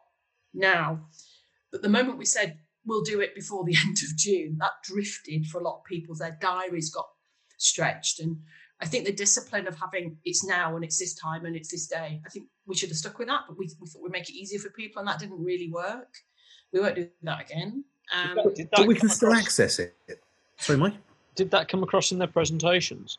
[0.54, 1.08] now?
[1.72, 5.46] But the moment we said we'll do it before the end of June, that drifted
[5.46, 6.14] for a lot of people.
[6.14, 7.08] Their diaries got
[7.58, 8.20] stretched.
[8.20, 8.38] And
[8.82, 11.86] I think the discipline of having it's now and it's this time and it's this
[11.86, 14.28] day, I think we should have stuck with that, but we, we thought we'd make
[14.30, 16.08] it easier for people and that didn't really work.
[16.72, 17.84] We won't do that again.
[18.14, 19.94] Um, Did that- did But we come can still across- access it.
[20.58, 20.94] Sorry, Mike.
[21.34, 23.18] Did that come across in their presentations?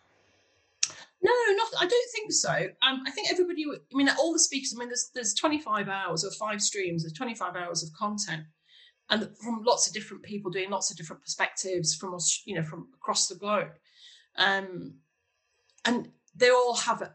[1.24, 1.67] No, not.
[1.80, 2.52] I don't think so.
[2.82, 3.63] Um, I think everybody.
[3.63, 4.74] w- I mean, all the speakers.
[4.76, 7.04] I mean, there's there's 25 hours or five streams.
[7.04, 8.43] There's 25 hours of content,
[9.12, 12.63] and from lots of different people doing lots of different perspectives from us, you know,
[12.63, 13.69] from across the globe,
[14.38, 14.95] um,
[15.86, 17.12] and they all have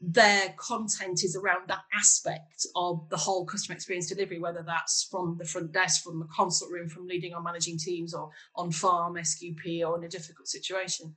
[0.00, 5.36] their content is around that aspect of the whole customer experience delivery, whether that's from
[5.38, 9.16] the front desk, from the consult room, from leading or managing teams, or on farm
[9.16, 11.14] SQP, or in a difficult situation.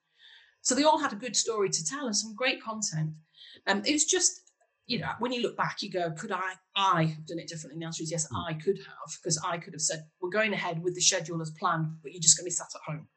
[0.62, 3.12] So they all had a good story to tell and some great content.
[3.67, 4.52] Um, it was just,
[4.86, 7.76] you know, when you look back, you go, could I, I have done it differently?
[7.76, 10.52] And the answer is yes, I could have, because I could have said, we're going
[10.52, 13.08] ahead with the schedule as planned, but you're just going to be sat at home.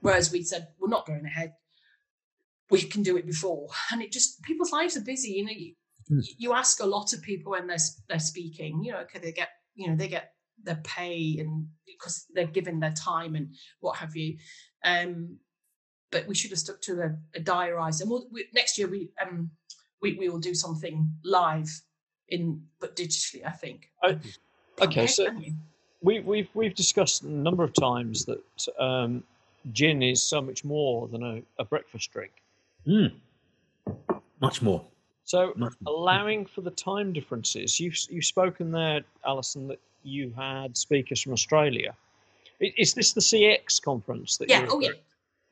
[0.00, 1.54] Whereas we said, we're not going ahead.
[2.70, 3.68] We can do it before.
[3.92, 5.32] And it just people's lives are busy.
[5.32, 5.74] You know, you,
[6.10, 6.24] Mm.
[6.38, 7.76] you ask a lot of people when they're
[8.08, 8.82] they're speaking.
[8.82, 10.32] You know, okay, they get you know they get
[10.64, 14.36] their pay and because they're given their time and what have you.
[14.84, 15.38] Um,
[16.10, 18.00] but we should have stuck to a, a diarised.
[18.00, 19.52] And we'll, we, next year we um
[20.02, 21.70] we we will do something live
[22.28, 23.46] in but digitally.
[23.46, 23.88] I think.
[24.82, 25.30] Okay, so-
[26.02, 28.42] we, we've we've discussed a number of times that
[28.80, 29.22] um,
[29.72, 32.32] gin is so much more than a, a breakfast drink.
[32.86, 33.12] Mm.
[34.40, 34.84] Much more.
[35.24, 35.94] So Much more.
[35.94, 41.32] allowing for the time differences, you've you've spoken there, Alison, that you had speakers from
[41.32, 41.94] Australia.
[42.62, 44.48] I- Is this the CX conference that?
[44.48, 44.90] yeah you're oh yeah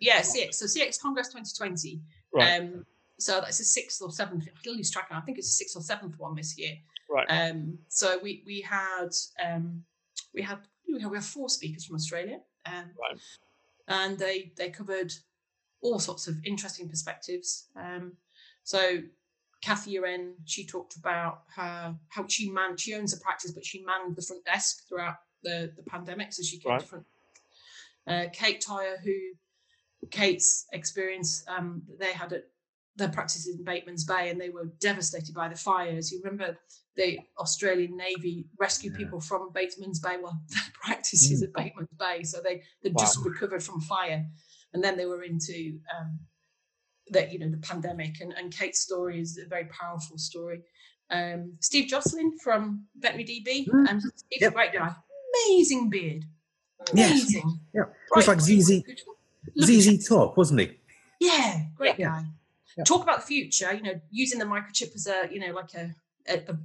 [0.00, 2.00] yeah CX so CX Congress 2020
[2.34, 2.60] Right.
[2.60, 2.84] um
[3.18, 5.18] so that's the sixth or seventh I lose track now.
[5.18, 6.74] I think it's the sixth or seventh one this year
[7.10, 7.26] right.
[7.28, 9.10] um so we we had
[9.44, 9.82] um
[10.34, 13.18] we had we have, we have four speakers from Australia um Right.
[13.88, 15.12] and they they covered
[15.80, 18.12] all sorts of interesting perspectives um
[18.64, 18.98] so
[19.60, 23.84] Kathy Uren, she talked about her how she manned she owns a practice but she
[23.84, 26.82] manned the front desk throughout the the pandemic so she came Right.
[26.82, 27.04] front
[28.06, 29.12] uh, Kate Tyre, who
[30.10, 32.40] Kate's experience, um, they had a,
[32.96, 36.10] their practices in Bateman's Bay and they were devastated by the fires.
[36.10, 36.56] You remember
[36.96, 38.98] the Australian Navy rescued Yeah.
[39.04, 40.16] people from Bateman's Bay?
[40.22, 42.22] Well, their practices at Bateman's Bay.
[42.22, 42.96] So they, they Wow.
[42.98, 44.26] just recovered from fire.
[44.72, 46.18] And then they were into um,
[47.11, 48.20] the, you know, the pandemic.
[48.20, 50.62] And, and Kate's story is a very powerful story.
[51.11, 53.66] Um, Steve Jocelyn from Veterinary DB.
[53.66, 53.88] Mm.
[53.88, 54.52] Um, Steve's Yep.
[54.52, 54.94] a great guy.
[55.48, 56.24] Amazing beard.
[56.94, 57.11] Yes.
[57.11, 57.61] Amazing.
[57.74, 57.83] Yeah.
[58.14, 58.83] Looks like ZZ,
[59.61, 60.70] ZZ Top, wasn't he?
[61.20, 62.09] yeah, great Yeah.
[62.09, 62.24] guy.
[62.76, 62.85] Yeah.
[62.85, 63.72] Talk about the future.
[63.72, 65.94] You know, using the microchip as a you know like a,
[66.28, 66.59] a, a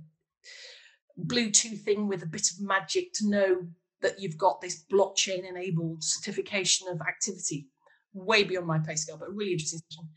[1.20, 3.68] Bluetooth thing with a bit of magic to know
[4.02, 7.68] that you've got this blockchain enabled certification of activity.
[8.14, 10.10] Way beyond my pay scale, but really interesting session.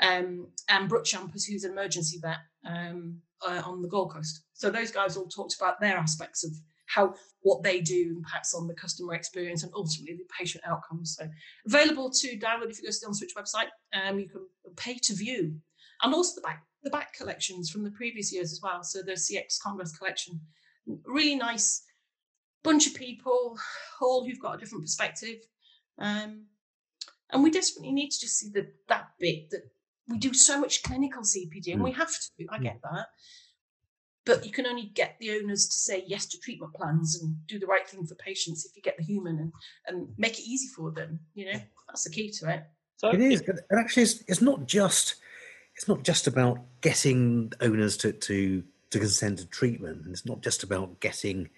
[0.00, 4.44] Um, and Brooke Champers, who's an emergency vet um, uh, on the Gold Coast.
[4.54, 6.52] So those guys all talked about their aspects of
[6.86, 11.16] how what they do impacts on the customer experience and ultimately the patient outcomes.
[11.18, 11.28] So
[11.66, 13.68] available to download if you go to the OnSwitch website.
[13.92, 15.56] Um, you can pay to view,
[16.02, 18.82] and also the back the back collections from the previous years as well.
[18.82, 20.40] So the CX Congress collection,
[21.04, 21.82] really nice
[22.62, 23.56] bunch of people,
[24.00, 25.36] all who've got a different perspective,
[25.98, 26.46] um,
[27.32, 29.62] and we desperately need to just see that that bit that
[30.08, 31.96] we do so much clinical CPD, and we mm.
[31.96, 32.46] have to.
[32.50, 32.90] I get mm.
[32.92, 33.06] that.
[34.24, 37.58] But you can only get the owners to say yes to treatment plans and do
[37.58, 39.52] the right thing for patients if you get the human and,
[39.88, 41.18] and make it easy for them.
[41.34, 42.62] You know, that's the key to it.
[42.98, 45.16] So It is, and and actually, it's, it's not just
[45.74, 50.40] it's not just about getting owners to to to consent to treatment, and it's not
[50.40, 51.50] just about getting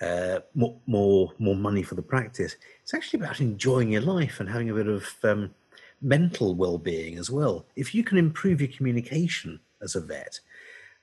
[0.00, 2.56] uh, more more more money for the practice.
[2.82, 5.54] It's actually about enjoying your life and having a bit of um,
[6.02, 7.66] mental well-being as well.
[7.76, 10.40] If you can improve your communication as a vet,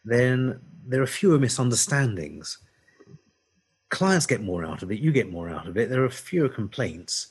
[0.04, 2.60] then there are fewer misunderstandings.
[3.90, 5.00] Clients get more out of it.
[5.00, 5.90] You get more out of it.
[5.90, 7.28] There are fewer complaints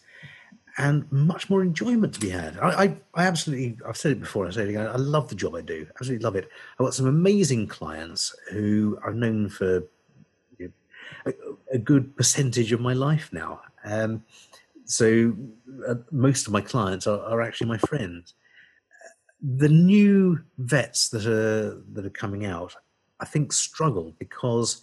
[0.79, 2.59] and much more enjoyment to be had.
[2.59, 5.35] I, I, I absolutely, I've said it before, I say it again, I love the
[5.35, 6.49] job I do, absolutely love it.
[6.73, 9.83] I've got some amazing clients who I've known for
[11.27, 11.33] a,
[11.73, 13.61] a good percentage of my life now.
[13.85, 14.25] Um,
[14.85, 15.35] so
[15.89, 18.35] uh, most of my clients are, are actually my friends.
[19.43, 22.75] The new vets that are that are coming out,
[23.21, 24.83] I think, struggle because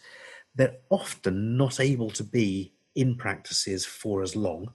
[0.55, 4.71] they're often not able to be in practices for as long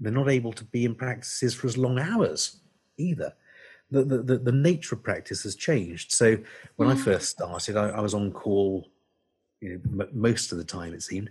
[0.00, 2.60] they're not able to be in practices for as long hours
[2.96, 3.34] either.
[3.90, 6.12] The, the, the, the nature of practice has changed.
[6.12, 6.38] So
[6.76, 7.04] when I Mm.
[7.04, 8.88] first started, I, I was on call
[9.60, 11.30] you know, most of the time, it seemed.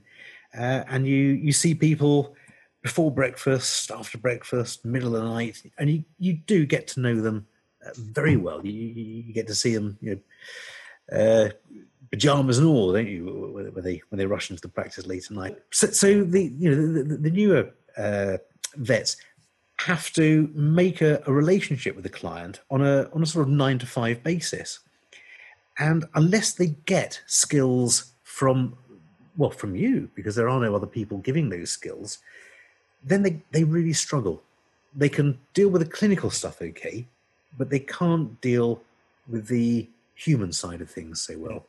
[0.58, 2.36] Uh, and you, you see people
[2.82, 7.20] before breakfast, after breakfast, middle of the night, and you, you do get to know
[7.20, 7.46] them
[7.86, 8.66] uh, very well.
[8.66, 10.22] You, you, get to see them, you
[11.12, 11.50] know, uh,
[12.12, 13.52] pajamas and all, don't you?
[13.54, 15.58] When when they when they rush into the practice late at night.
[15.72, 18.38] So, so the you know the, the, the newer uh,
[18.76, 19.18] vets
[19.80, 23.54] have to make a, a relationship with the client on a on a sort of
[23.54, 24.80] nine to five basis,
[25.78, 28.74] and unless they get skills from
[29.36, 32.20] well from you because there are no other people giving those skills,
[33.04, 34.42] then they they really struggle.
[34.96, 37.06] They can deal with the clinical stuff okay,
[37.58, 38.82] but they can't deal
[39.28, 41.66] with the human side of things so well.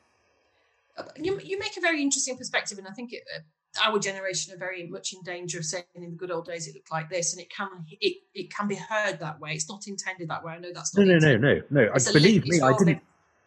[0.97, 3.43] Uh, You, you make a very interesting perspective, and I think it, uh,
[3.87, 6.75] our generation are very much in danger of saying in the good old days it
[6.77, 7.69] looked like this, and it can
[8.01, 9.51] it, it can be heard that way.
[9.59, 10.53] It's not intended that way.
[10.53, 11.71] I know that's No, not no, no, intent.
[11.71, 11.93] no, no.
[11.97, 13.03] I believe me, I didn't.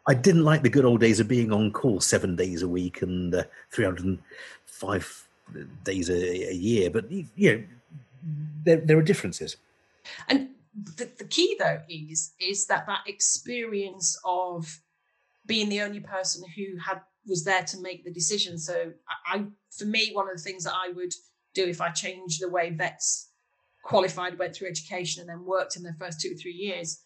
[0.05, 3.01] I didn't like the good old days of being on call seven days a week
[3.01, 5.27] and uh, 305
[5.83, 6.89] days a, a year.
[6.89, 7.63] But you know,
[8.65, 9.57] there, there are differences.
[10.27, 10.49] And
[10.97, 14.79] the, the key though is is that that experience of
[15.45, 18.57] being the only person who had was there to make the decision.
[18.57, 18.91] So
[19.27, 21.13] I, for me, one of the things that I would
[21.53, 23.29] do if I changed the way vets
[23.83, 27.02] qualified, went through education, and then worked in their first two or three years,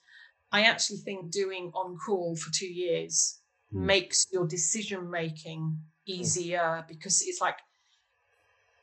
[0.52, 3.40] I actually think doing on call for two years
[3.74, 3.82] mm.
[3.82, 7.58] makes your decision making easier because it's like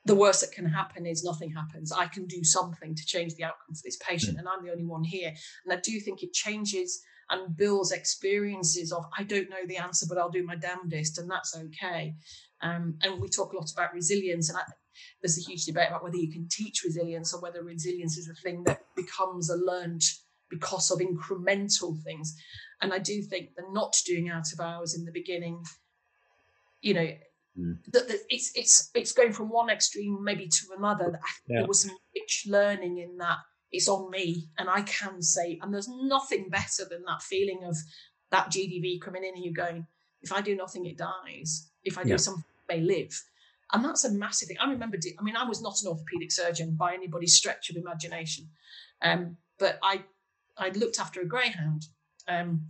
[0.06, 1.90] the worst that can happen is nothing happens.
[1.90, 4.40] I can do something to change the outcome for this patient, mm.
[4.40, 5.32] and I'm the only one here.
[5.64, 7.00] And I do think it changes
[7.30, 11.30] and builds experiences of I don't know the answer, but I'll do my damnedest, and
[11.30, 12.14] that's okay.
[12.60, 14.62] Um, and we talk a lot about resilience, and I,
[15.22, 18.34] there's a huge debate about whether you can teach resilience or whether resilience is a
[18.34, 20.02] thing that becomes a learned
[20.54, 22.36] because of incremental things.
[22.80, 25.62] And I do think the not doing out of hours in the beginning,
[26.80, 27.08] you know,
[27.58, 27.76] mm.
[27.92, 31.18] that, that, it's it's it's going from one extreme maybe to another.
[31.46, 31.60] Yeah.
[31.60, 33.38] There was some rich learning in that.
[33.72, 37.76] It's on me, and I can say, and there's nothing better than that feeling of
[38.30, 39.86] that GDV coming in and you going,
[40.22, 41.70] if I do nothing, it dies.
[41.82, 42.16] If I do yeah.
[42.16, 43.20] something, it may live.
[43.72, 44.58] And that's a massive thing.
[44.60, 48.48] I remember, I mean, I was not an orthopedic surgeon by anybody's stretch of imagination.
[49.02, 50.04] Um, but I
[50.56, 51.86] I looked after a greyhound.
[52.28, 52.66] Um,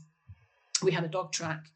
[0.83, 1.67] we had a dog track,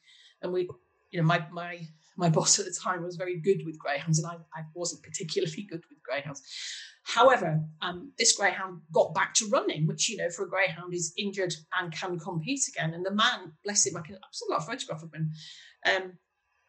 [0.43, 0.69] and we,
[1.11, 4.27] you know, my my my boss at the time was very good with greyhounds, and
[4.27, 6.43] I, I wasn't particularly good with greyhounds.
[7.05, 11.15] However, um, this greyhound got back to running, which you know for a greyhound is
[11.17, 12.93] injured and can compete again.
[12.93, 15.33] And the man, bless him, I can I've still got a photograph of him.
[15.87, 16.13] Um,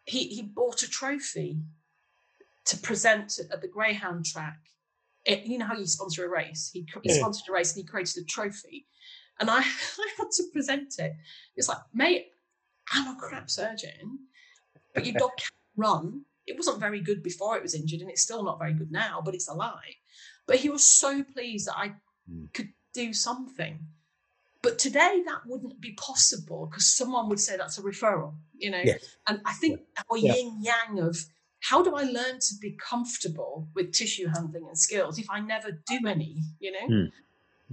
[0.05, 1.59] he he bought a trophy
[2.65, 4.59] to present at the greyhound track.
[5.25, 6.69] It, you know how you sponsor a race?
[6.71, 7.15] He, he yeah.
[7.15, 8.87] sponsored a race and he created a trophy
[9.39, 11.13] and I, I had to present it.
[11.55, 12.27] It's like, mate,
[12.91, 14.19] I'm a crap surgeon,
[14.93, 16.21] but your dog can run.
[16.47, 19.21] It wasn't very good before it was injured, and it's still not very good now,
[19.23, 19.95] but it's alive.
[20.47, 21.93] But he was so pleased that I
[22.29, 22.51] mm.
[22.53, 23.79] could do something.
[24.61, 28.81] But today that wouldn't be possible because someone would say that's a referral, you know.
[28.83, 29.15] Yes.
[29.27, 30.33] And I think our yeah.
[30.35, 31.17] yin yang of
[31.61, 35.71] how do I learn to be comfortable with tissue handling and skills if I never
[35.87, 36.87] do any, you know?
[36.87, 37.11] Mm.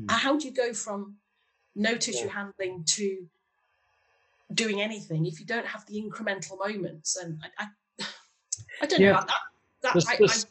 [0.01, 0.11] Mm.
[0.11, 1.17] How do you go from
[1.77, 2.33] no tissue yeah.
[2.33, 3.27] handling to
[4.53, 7.17] doing anything if you don't have the incremental moments.
[7.17, 7.65] And I,
[8.01, 8.05] I,
[8.83, 9.13] I don't yeah.
[9.13, 9.21] know.
[9.21, 9.31] That,
[9.83, 10.47] that, there's, I, there's,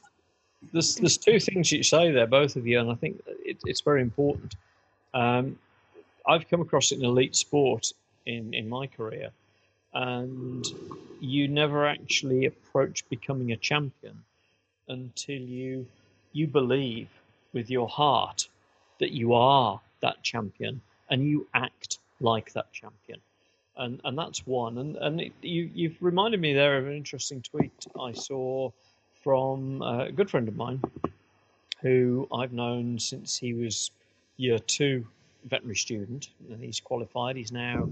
[0.71, 3.81] there's, there's, two things you say there, both of you, and I think it, it's
[3.81, 4.55] very important.
[5.13, 5.57] Um,
[6.27, 7.91] I've come across it in elite sport
[8.25, 9.29] in, in my career,
[9.93, 10.65] and
[11.19, 14.23] you never actually approach becoming a champion
[14.87, 15.87] until you
[16.33, 17.07] you believe
[17.53, 18.49] with your heart
[18.99, 23.19] that you are that champion and you act like that champion.
[23.77, 24.77] And, and that's one.
[24.77, 28.71] And, and it, you, you've reminded me there of an interesting tweet I saw
[29.23, 30.81] from a good friend of mine
[31.81, 33.91] who I've known since he was
[34.37, 35.05] year two
[35.45, 36.29] veterinary student.
[36.49, 37.35] And he's qualified.
[37.35, 37.89] He's now,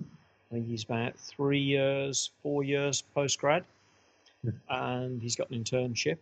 [0.49, 3.65] I think he's about three years, four years post grad.
[4.43, 4.49] Hmm.
[4.69, 6.17] And he's got an internship.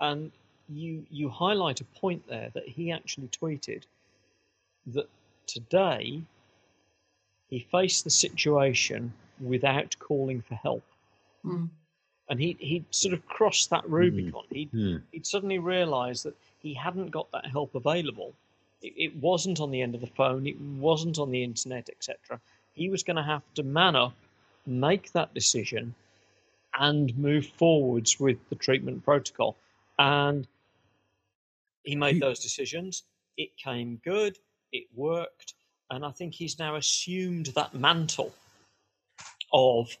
[0.00, 0.32] And
[0.68, 3.82] you you highlight a point there that he actually tweeted
[4.88, 5.08] that
[5.52, 6.22] today,
[7.48, 10.84] he faced the situation without calling for help.
[11.44, 11.68] Mm.
[12.28, 14.44] And he, he'd sort of crossed that Rubicon.
[14.50, 14.56] Mm.
[14.56, 15.02] He'd, mm.
[15.10, 18.32] he'd suddenly realized that he hadn't got that help available.
[18.80, 22.40] It, it wasn't on the end of the phone, it wasn't on the internet, etc.
[22.72, 24.14] He was going to have to man up,
[24.66, 25.94] make that decision,
[26.78, 29.56] and move forwards with the treatment protocol.
[29.98, 30.46] And
[31.82, 33.02] he made those decisions.
[33.36, 34.38] It came good
[34.72, 35.54] it worked,
[35.90, 38.32] and I think he's now assumed that mantle
[39.52, 39.96] of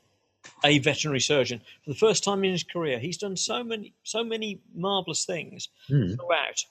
[0.64, 2.98] a veterinary surgeon for the first time in his career.
[2.98, 6.16] He's done so many, so many marvelous things mm.
[6.16, 6.64] throughout,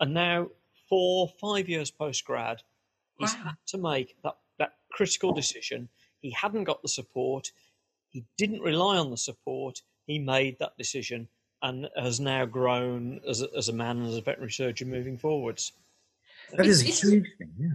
[0.00, 0.48] and now
[0.88, 2.62] for five years post grad,
[3.18, 3.44] he's wow.
[3.44, 5.88] had to make that that critical decision.
[6.20, 7.50] He hadn't got the support.
[8.10, 9.80] He didn't rely on the support.
[10.06, 11.28] He made that decision
[11.62, 15.18] and has now grown as a, as a man and as a veterinary surgeon moving
[15.18, 15.72] forwards.
[16.56, 17.52] That is a huge thing.
[17.58, 17.68] Yeah.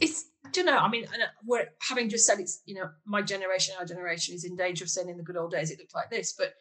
[0.00, 0.78] It's I do you know?
[0.78, 4.44] I mean, uh, we're having just said it's you know my generation, our generation is
[4.44, 6.54] in danger of saying in the good old days it looked like this, but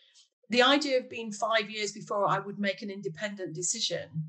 [0.50, 4.26] the idea of being five years before I would make an independent decision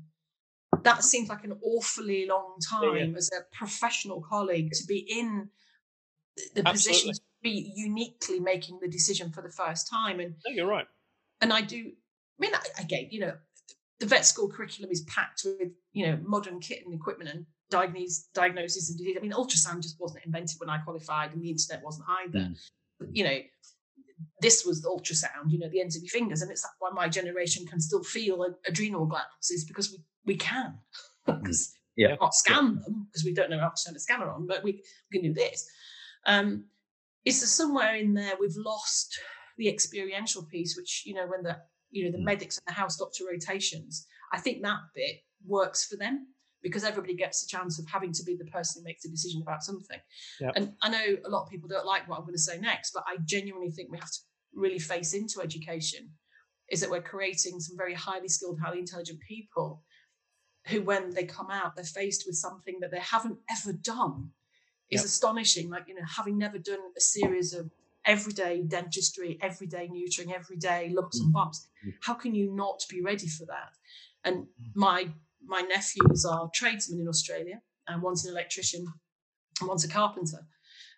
[0.83, 3.17] that seems like an awfully long time yeah, yeah.
[3.17, 5.49] as a professional colleague to be in
[6.53, 7.11] the Absolutely.
[7.11, 10.19] position to be uniquely making the decision for the first time.
[10.19, 10.87] And no, you're right.
[11.41, 11.77] And I do.
[11.77, 13.33] I mean, again, you know,
[13.99, 18.29] the vet school curriculum is packed with you know modern kit and equipment and diagnose,
[18.33, 19.17] diagnosis and disease.
[19.17, 22.39] I mean, ultrasound just wasn't invented when I qualified, and the internet wasn't either.
[22.39, 22.57] Mm.
[22.99, 23.37] But, you know,
[24.41, 25.49] this was the ultrasound.
[25.49, 28.45] You know, the ends of your fingers, and it's why my generation can still feel
[28.67, 30.77] adrenal glands is because we we can
[31.25, 32.11] because Yeah.
[32.11, 34.63] We can't scan them because we don't know how to turn a scanner on, but
[34.63, 35.67] we, we can do this.
[36.25, 36.65] Um,
[37.23, 39.19] is there somewhere in there we've lost
[39.57, 41.57] the experiential piece, which you know when the
[41.95, 42.25] you know the Mm.
[42.31, 44.05] medics and the house doctor rotations.
[44.33, 46.27] I think that bit works for them
[46.61, 49.41] because everybody gets a chance of having to be the person who makes a decision
[49.41, 49.99] about something.
[50.41, 50.53] Yep.
[50.55, 52.91] And I know a lot of people don't like what I'm going to say next,
[52.91, 54.19] but I genuinely think we have to
[54.53, 56.11] really face into education
[56.69, 59.83] is that we're creating some very highly skilled, highly intelligent people
[60.67, 64.31] who, when they come out, they're faced with something that they haven't ever done.
[64.91, 65.05] Is Yep.
[65.05, 65.69] astonishing.
[65.69, 67.71] Like, you know, having never done a series of
[68.05, 71.93] everyday dentistry, everyday neutering, everyday lumps and bumps, Mm.
[72.01, 73.73] how can you not be ready for that?
[74.23, 75.11] And my
[75.47, 78.85] my nephews are tradesmen in Australia, and one's an electrician,
[79.59, 80.47] and one's a carpenter.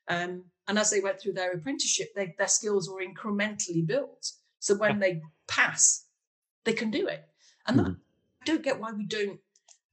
[0.08, 4.32] Um, and as they went through their apprenticeship, they, their skills were incrementally built.
[4.60, 6.06] So when they pass,
[6.64, 7.26] they can do it.
[7.68, 9.40] And that, I don't get why we don't.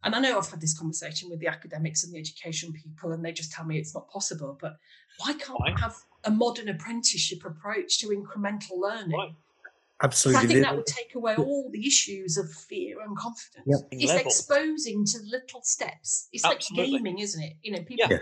[0.04, 3.24] And I know I've had this conversation with the academics and the education people, and
[3.24, 4.56] they just tell me it's not possible.
[4.60, 4.76] But
[5.18, 5.72] why can't Why?
[5.74, 9.16] we have a modern apprenticeship approach to incremental learning?
[9.16, 9.34] Right.
[10.00, 10.44] 'Cause Absolutely.
[10.44, 13.64] I think that would take away all the issues of fear and confidence.
[13.66, 13.88] Yep.
[13.92, 14.26] It's Level.
[14.26, 16.28] exposing to little steps.
[16.32, 16.92] It's Absolutely.
[16.92, 17.56] like gaming, isn't it?
[17.62, 18.18] You know, people, Yeah.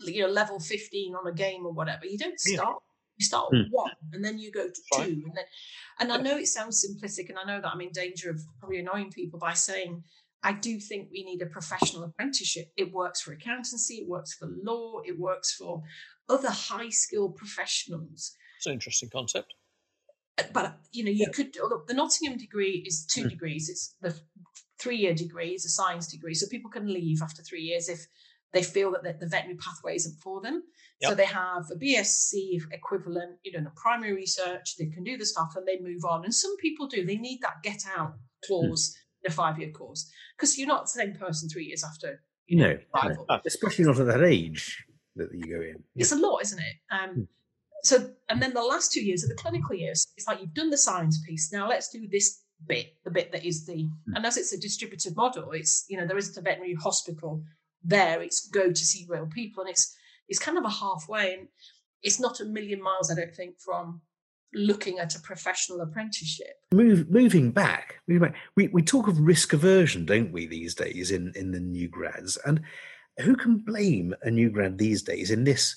[0.00, 2.06] you know, level 15 on a game or whatever.
[2.06, 2.58] You don't Yeah.
[2.58, 2.82] start.
[3.16, 3.64] You start Mm.
[3.64, 5.06] with one and then you go to Right.
[5.06, 5.22] two.
[5.26, 5.44] And then,
[5.98, 8.78] and I know it sounds simplistic and I know that I'm in danger of probably
[8.78, 10.04] annoying people by saying,
[10.44, 12.72] I do think we need a professional apprenticeship.
[12.76, 15.82] It works for accountancy, it works for law, it works for
[16.28, 19.54] other high skilled professionals It's an interesting concept.
[20.52, 21.86] but you know, you could look.
[21.88, 23.30] The Nottingham degree is two Mm.
[23.30, 23.68] degrees.
[23.68, 24.14] It's the
[24.80, 25.50] three-year degree.
[25.50, 28.06] It's a science degree, so people can leave after three years if
[28.52, 30.62] they feel that the, the veterinary pathway isn't for them.
[31.02, 32.32] So they have a BSc
[32.72, 34.76] equivalent, you know, in a primary research.
[34.78, 36.24] They can do the stuff and they move on.
[36.24, 37.04] And some people do.
[37.04, 38.14] They need that get out
[38.46, 42.56] clause in a five-year course because you're not the same person three years after you
[42.56, 43.40] know No, no.
[43.44, 44.84] especially not at that age
[45.18, 45.82] that you go in.
[45.94, 46.76] it's a lot, isn't it?
[46.90, 47.28] Um,
[47.82, 50.08] so, and then the last two years are the clinical years.
[50.16, 51.52] It's like you've done the science piece.
[51.52, 55.14] Now let's do this bit, the bit that is the, and as it's a distributed
[55.16, 57.44] model, it's you know there isn't a veterinary hospital
[57.84, 58.20] there.
[58.20, 59.94] It's go to see real people, and it's
[60.28, 61.48] it's kind of a halfway, and
[62.02, 64.00] it's not a million miles, I don't think, from
[64.54, 66.54] looking at a professional apprenticeship.
[66.72, 68.36] Move, moving back, moving back.
[68.56, 72.38] We, we talk of risk aversion, don't we, these days in, in the new grads?
[72.44, 72.62] And
[73.20, 75.76] who can blame a new grad these days in this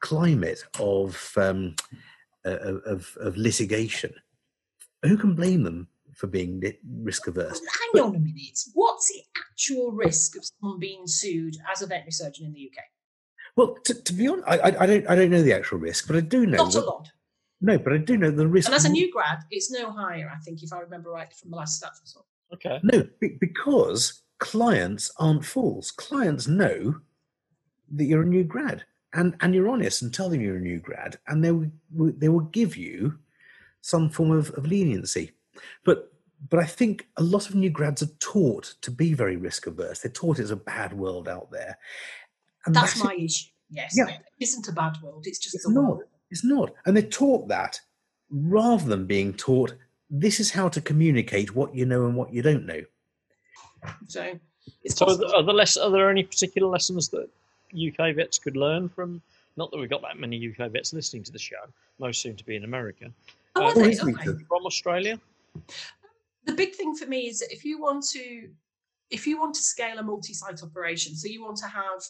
[0.00, 1.76] climate of, um,
[2.44, 4.14] uh, of, of litigation?
[5.02, 6.62] Who can blame them for being
[7.02, 7.60] risk averse?
[7.94, 8.58] Hang on a minute.
[8.74, 12.84] What's the actual risk of someone being sued as a veterinary surgeon in the UK?
[13.56, 16.06] Well, to, to be honest, I, I, I don't I don't know the actual risk,
[16.08, 16.64] but I do know.
[16.64, 17.08] Not a lot.
[17.60, 18.68] No, but I do know the risk.
[18.68, 21.50] And as a new grad, it's no higher, I think, if I remember right from
[21.50, 22.20] the last stats I saw.
[22.52, 22.80] Okay.
[22.82, 25.90] No, be- because clients aren't fools.
[25.90, 27.00] Clients know
[27.94, 30.78] that you're a new grad, and and you're honest and tell them you're a new
[30.78, 31.70] grad, and they will
[32.18, 33.18] they will give you
[33.80, 35.32] some form of, of leniency.
[35.86, 36.12] But
[36.50, 40.00] but I think a lot of new grads are taught to be very risk averse.
[40.00, 41.78] They're taught it's a bad world out there,
[42.66, 43.48] and That's that's my issue.
[43.70, 43.94] Yes.
[43.96, 44.08] Yeah.
[44.08, 45.24] It isn't a bad world.
[45.26, 45.84] It's just It's the not.
[45.84, 46.02] world.
[46.30, 46.74] It's not.
[46.84, 47.80] And they're taught that
[48.28, 49.74] rather than being taught
[50.10, 52.82] this is how to communicate what you know and what you don't know.
[54.08, 54.38] So
[54.82, 57.28] it's So, are there, are, there less, are there any particular lessons that
[57.74, 59.20] UK vets could learn from?
[59.56, 61.56] Not that we've got that many UK vets listening to the show.
[61.98, 63.10] Most seem to be in America.
[63.56, 63.80] oh, uh, they?
[63.80, 64.24] Always Okay.
[64.48, 65.20] From Australia?
[66.44, 68.48] The big thing for me is that if you want to,
[69.10, 72.02] if you want to scale a multi-site operation, so you want to have,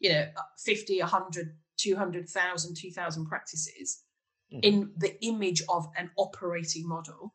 [0.00, 0.26] you know,
[0.58, 4.02] 50, 100, 200,000, 2,000 practices
[4.52, 4.60] Mhm.
[4.62, 7.34] in the image of an operating model,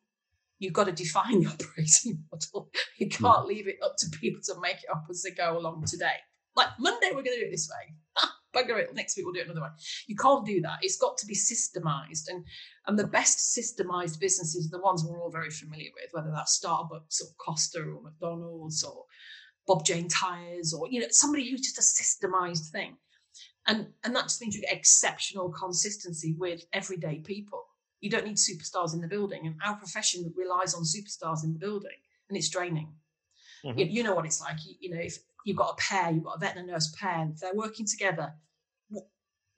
[0.60, 2.69] you've got to define the operating model.
[2.98, 3.26] You hmm.
[3.26, 6.17] can't leave it up to people to make it up as they go along today.
[6.56, 7.95] Like Monday, we're going to do it this way.
[8.56, 8.93] Bugger it.
[8.95, 9.69] Next week, we'll do it another way.
[10.08, 10.80] You can't do that.
[10.82, 12.28] It's got to be systemized.
[12.30, 12.43] And
[12.88, 16.60] and the best systemized businesses are the ones we're all very familiar with, whether that's
[16.60, 19.06] Starbucks or Costa or McDonald's or
[19.67, 22.98] Bob Jane Tires or you know somebody who's just a systemized thing.
[23.67, 27.69] And and that just means you get exceptional consistency with everyday people.
[28.02, 31.60] You don't need superstars in the building, and our profession relies on superstars in the
[31.60, 31.97] building,
[32.29, 32.93] and it's draining.
[33.65, 33.77] Mhm.
[33.77, 34.58] You, you know what it's like.
[34.65, 37.33] You, you know, if you've got a pair, you've got a veterinary nurse pair, and
[37.33, 38.33] if they're working together,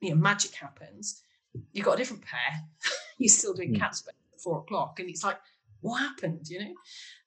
[0.02, 1.22] you know, magic happens.
[1.74, 2.62] You've got a different pair.
[3.18, 3.80] You're still doing Mm.
[3.80, 5.38] cat space at four o'clock, and it's like,
[5.82, 6.48] what happened?
[6.50, 6.74] You know,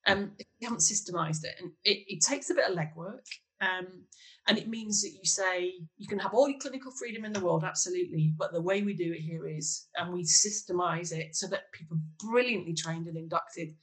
[0.07, 3.25] um, you haven't systemized it, and it, it takes a bit of legwork.
[3.61, 4.05] Um,
[4.47, 7.39] and it means that you say you can have all your clinical freedom in the
[7.39, 11.47] world, absolutely, but the way we do it here is, and we systemize it so
[11.47, 13.75] that people are brilliantly trained and inducted,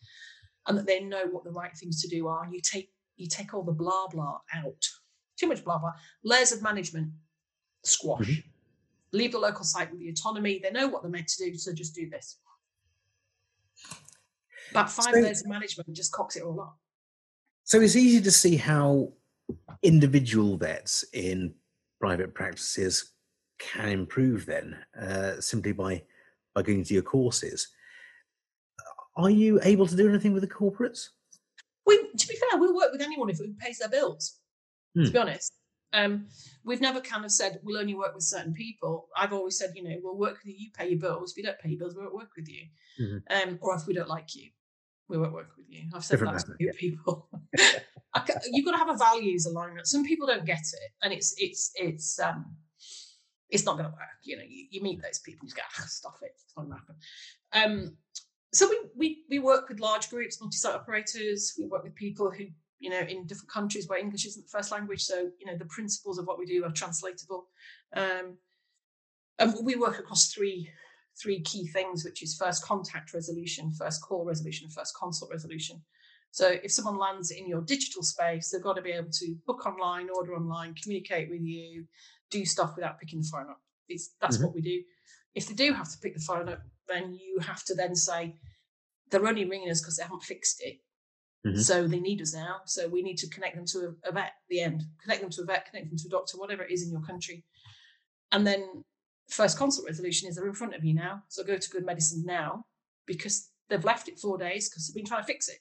[0.68, 2.44] and that they know what the right things to do are.
[2.44, 4.84] And you take you take all the blah blah out.
[5.36, 5.92] too much blah blah.
[6.22, 7.10] Layers of management,
[7.82, 8.28] squash.
[8.28, 8.44] Mhm.
[9.12, 10.60] Leave the local site with the autonomy.
[10.62, 12.38] They know what they're meant to do, so just do this.
[14.70, 16.78] About five So- layers of management just cocks it all up.
[17.64, 19.12] So it's easy to see how
[19.82, 21.54] individual vets in
[22.00, 23.12] private practices
[23.58, 26.02] can improve then uh, simply by
[26.54, 27.68] by going to your courses.
[29.16, 31.08] Are you able to do anything with the corporates?
[31.86, 34.38] We, to be fair, we'll work with anyone if it pays their bills.
[34.96, 35.12] To Hmm.
[35.12, 35.52] be honest,
[35.94, 36.28] um,
[36.64, 39.08] we've never kind of said we'll only work with certain people.
[39.16, 40.54] I've always said, you know, we'll work with you.
[40.58, 41.32] You pay your bills.
[41.32, 42.66] If you don't pay your bills, we won't work with you.
[43.00, 43.22] Mhm.
[43.30, 44.50] Um, or if we don't like you,
[45.08, 45.84] we won't work with you.
[45.94, 47.28] I've said Different that to matter, few people.
[48.50, 49.86] You've got to have a values alignment.
[49.86, 52.56] Some people don't get it, and it's it's it's um
[53.48, 54.20] it's not going to work.
[54.24, 56.72] You know, you, you meet those people, you go, ah, stop it, it's not going
[56.72, 56.96] to happen.
[57.52, 57.96] Um,
[58.52, 61.54] so we, we we work with large groups, multi-site operators.
[61.58, 62.44] We work with people who
[62.80, 65.02] you know in different countries where English isn't the first language.
[65.02, 67.46] So you know the principles of what we do are translatable.
[67.94, 68.36] Um,
[69.38, 70.68] and we work across three
[71.20, 75.82] three key things, which is first contact resolution, first call resolution, first consult resolution.
[76.32, 79.66] So if someone lands in your digital space, they've got to be able to book
[79.66, 81.84] online, order online, communicate with you,
[82.30, 83.60] do stuff without picking the phone up.
[83.88, 84.44] It's, that's Mhm.
[84.44, 84.82] what we do.
[85.34, 88.34] If they do have to pick the phone up, then you have to then say
[89.10, 90.80] they're only ringing us because they haven't fixed it.
[91.44, 91.62] Mhm.
[91.62, 92.62] So they need us now.
[92.64, 95.42] So we need to connect them to a, a vet the end, connect them to
[95.42, 97.44] a vet, connect them to a doctor, whatever it is in your country.
[98.30, 98.84] And then
[99.28, 101.24] first consult resolution is they're in front of you now.
[101.28, 102.64] So go to good medicine now
[103.04, 105.58] because they've left it four days because they've been trying to fix it.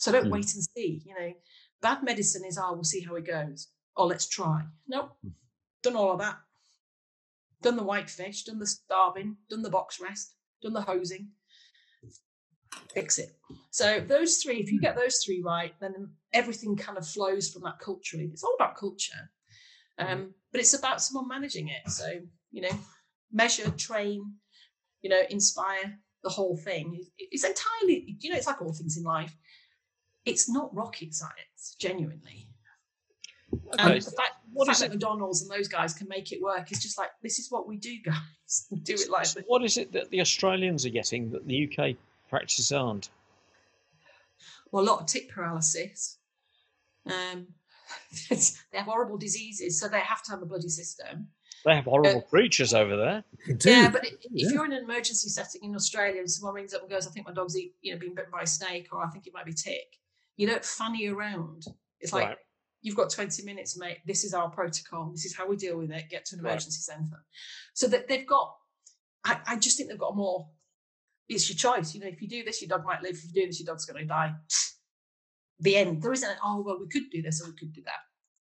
[0.00, 0.30] So don't Mm.
[0.30, 1.02] wait and see.
[1.04, 1.34] You know,
[1.82, 3.68] bad medicine is, oh, we'll see how it goes.
[3.96, 4.66] Oh, let's try.
[4.88, 5.16] Nope.
[5.82, 6.38] Done all of that.
[7.60, 11.32] Done the white fish, done the starving, done the box rest, done the hosing.
[12.94, 13.36] Fix it.
[13.70, 17.62] So those three, if you get those three right, then everything kind of flows from
[17.62, 18.30] that culturally.
[18.32, 19.30] It's all about culture.
[19.98, 21.90] Um, but it's about someone managing it.
[21.90, 22.06] So,
[22.50, 22.78] you know,
[23.30, 24.34] measure, train,
[25.02, 27.04] you know, inspire the whole thing.
[27.18, 29.36] It's entirely, you know, it's like all things in life.
[30.26, 32.46] It's not rocket science, genuinely.
[33.52, 36.06] Okay, And the fact, what the is fact that it- McDonald's and those guys can
[36.08, 38.66] make it work is just like, this is what we do, guys.
[38.82, 41.96] do it like So what is it that the Australians are getting that the UK
[42.28, 43.10] practices aren't?
[44.70, 46.18] Well, a lot of tick paralysis.
[47.06, 47.48] Um,
[48.30, 48.36] they
[48.78, 51.28] have horrible diseases, so they have to have a bloody system.
[51.64, 53.24] They have horrible creatures over there.
[53.64, 56.82] Yeah, but i- if you're in an emergency setting in Australia and someone rings up
[56.82, 59.04] and goes, "I think my dog's eat, you know being bitten by a snake," or
[59.04, 59.99] "I think it might be tick,"
[60.40, 61.66] you don't fanny around.
[62.00, 62.38] It's like Right.
[62.80, 63.98] you've got 20 minutes, mate.
[64.06, 65.10] This is our protocol.
[65.10, 66.08] This is how we deal with it.
[66.08, 66.52] Get to an Right.
[66.52, 67.22] emergency centre.
[67.74, 68.56] So that they've got.
[69.22, 70.48] I, I just think they've got more.
[71.28, 71.94] It's your choice.
[71.94, 73.16] You know, if you do this, your dog might live.
[73.16, 74.34] If you do this, your dog's going to die.
[75.62, 76.00] The end.
[76.02, 76.38] There isn't.
[76.42, 78.00] Oh well, we could do this or we could do that.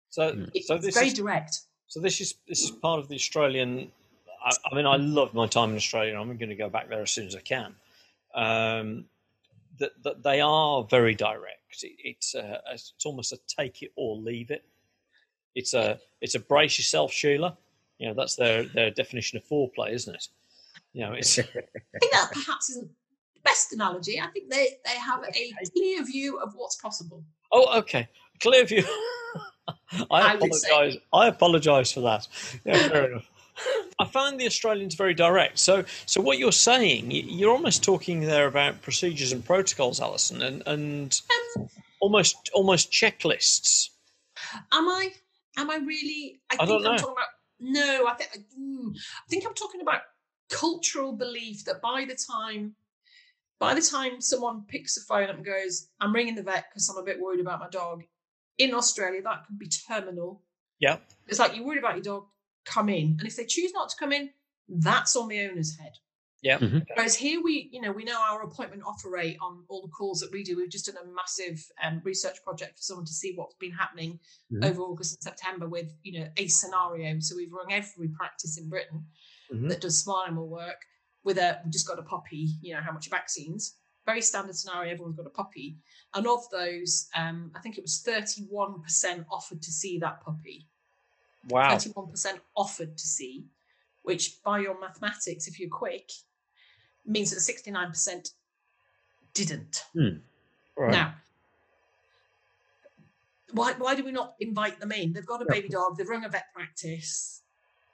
[0.09, 0.51] So, Mm.
[0.53, 1.59] It's so this very is direct.
[1.87, 3.91] so this is this is part of the Australian.
[4.41, 6.17] I, I mean, I love my time in Australia.
[6.17, 7.75] I'm going to go back there as soon as I can.
[8.33, 9.09] Um,
[9.79, 11.58] that that they are very direct.
[11.81, 14.63] It, it's a, it's almost a take it or leave it.
[15.55, 17.57] It's a it's a brace yourself, Sheila.
[17.97, 20.27] You know that's their their definition of foreplay, isn't it?
[20.93, 22.89] You know, it's I think that perhaps isn't
[23.35, 24.19] the best analogy.
[24.19, 27.23] I think they, they have a clear view of what's possible.
[27.51, 28.07] Oh, okay.
[28.39, 28.83] Clear view.
[30.11, 30.97] I I apologise.
[31.13, 32.27] I apologise for that.
[32.65, 33.29] Yeah, fair enough.
[33.99, 35.59] I find the Australians very direct.
[35.59, 40.63] So, so what you're saying, you're almost talking there about procedures and protocols, Alison, and
[40.65, 41.21] and
[41.57, 43.89] Um, almost almost checklists.
[44.71, 45.13] am I?
[45.57, 46.41] Am I really?
[46.49, 46.97] I, I think don't I'm know.
[46.97, 47.27] talking about.
[47.59, 48.45] No, I think.
[48.57, 50.01] mm, I think I'm talking about
[50.49, 52.75] cultural belief that by the time,
[53.59, 56.87] by the time someone picks the phone up and goes, "I'm ringing the vet because
[56.89, 58.03] I'm a bit worried about my dog,"
[58.57, 60.41] in Australia that could be terminal.
[60.79, 60.99] Yeah.
[61.27, 62.27] It's like you're worried about your dog.
[62.65, 64.29] Come in, and if they choose not to come in,
[64.67, 65.93] that's on the owner's head.
[66.41, 66.57] Yeah.
[66.59, 66.85] Mhm.
[66.95, 70.21] Whereas here we, you know, we know our appointment offer rate on all the calls
[70.21, 70.55] that we do.
[70.55, 74.19] We've just done a massive um, research project for someone to see what's been happening
[74.51, 74.63] Mhm.
[74.65, 77.19] over August and September with, you know, a scenario.
[77.19, 79.05] So we've run every practice in Britain
[79.51, 79.67] Mhm.
[79.67, 80.85] that does small animal work
[81.23, 82.49] with a we just got a puppy.
[82.61, 83.75] You know, how much vaccines?
[84.05, 84.91] Very standard scenario.
[84.93, 85.77] Everyone's got a puppy,
[86.13, 90.69] and of those, um, I think it was thirty-one percent offered to see that puppy.
[91.47, 91.75] Wow.
[91.75, 93.45] 31% offered to see,
[94.03, 96.11] which by your mathematics, if you're quick,
[97.05, 98.31] means that 69%
[99.33, 99.83] didn't.
[99.93, 100.17] Hmm.
[100.77, 100.91] Right.
[100.91, 101.15] Now,
[103.51, 105.13] why, why do we not invite them in?
[105.13, 105.55] They've got a Yeah.
[105.55, 107.41] baby dog, they've run a vet practice.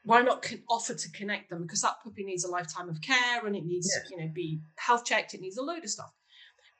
[0.03, 1.63] Why not con- offer to connect them?
[1.63, 4.03] Because that puppy needs a lifetime of care and it needs Yeah.
[4.03, 6.13] to, you know, be health checked, it needs a load of stuff.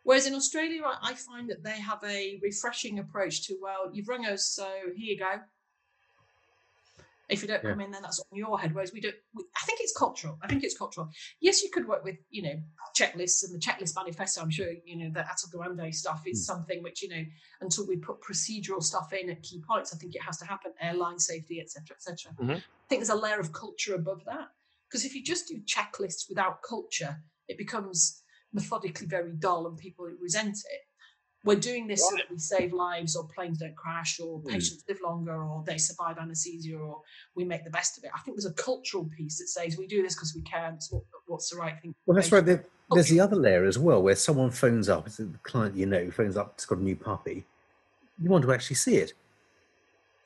[0.04, 4.08] Whereas in Australia, I, I find that they have a refreshing approach to, well, you've
[4.08, 5.42] rung us, so here you go.
[7.30, 7.72] If you don't Yeah.
[7.72, 8.74] come in, then that's on your head.
[8.76, 9.16] Whereas we don't.
[9.34, 10.38] We, I think it's cultural.
[10.44, 11.10] I think it's cultural.
[11.40, 12.62] Yes, you could work with you know
[12.96, 14.42] checklists and the checklist manifesto.
[14.42, 16.54] I'm sure you know the Atul Gawande stuff is Hmm.
[16.54, 17.24] something which you know
[17.62, 20.74] until we put procedural stuff in at key points, I think it has to happen.
[20.80, 22.34] Airline safety, etc., etc.
[22.40, 22.58] Mhm.
[22.58, 24.50] I think there's a layer of culture above that
[24.88, 28.22] because if you just do checklists without culture, it becomes
[28.54, 30.82] methodically very dull and people resent it.
[31.46, 34.48] We're doing this so that we save lives or planes don't crash or Hmm.
[34.50, 37.02] patients live longer or they survive anesthesia or
[37.36, 38.12] we make the best of it.
[38.16, 40.76] I think there's a cultural piece that says we do this because we care and
[40.76, 41.94] it's what, what's the right thing.
[42.06, 42.46] Well, that's right.
[42.46, 45.86] There, there's the other layer as well, where someone phones up, it's a client you
[45.86, 47.46] know phones up, it's got a new puppy.
[48.22, 49.14] You want to actually see it,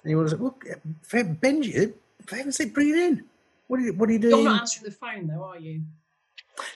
[0.04, 0.66] and you want to say, "Look,
[1.02, 1.94] for Benji,
[2.26, 3.26] for heaven's sake, bring it in."
[3.68, 4.36] What are you, what are you doing?
[4.44, 5.84] You're not answering the phone though, are you?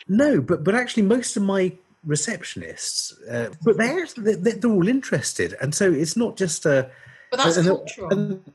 [0.07, 1.73] No, but but actually, most of my
[2.07, 6.89] receptionists, uh, but they're, they're they're all interested, and so it's not just a.
[7.31, 8.09] But that's and, they'll- cultural.
[8.11, 8.51] and,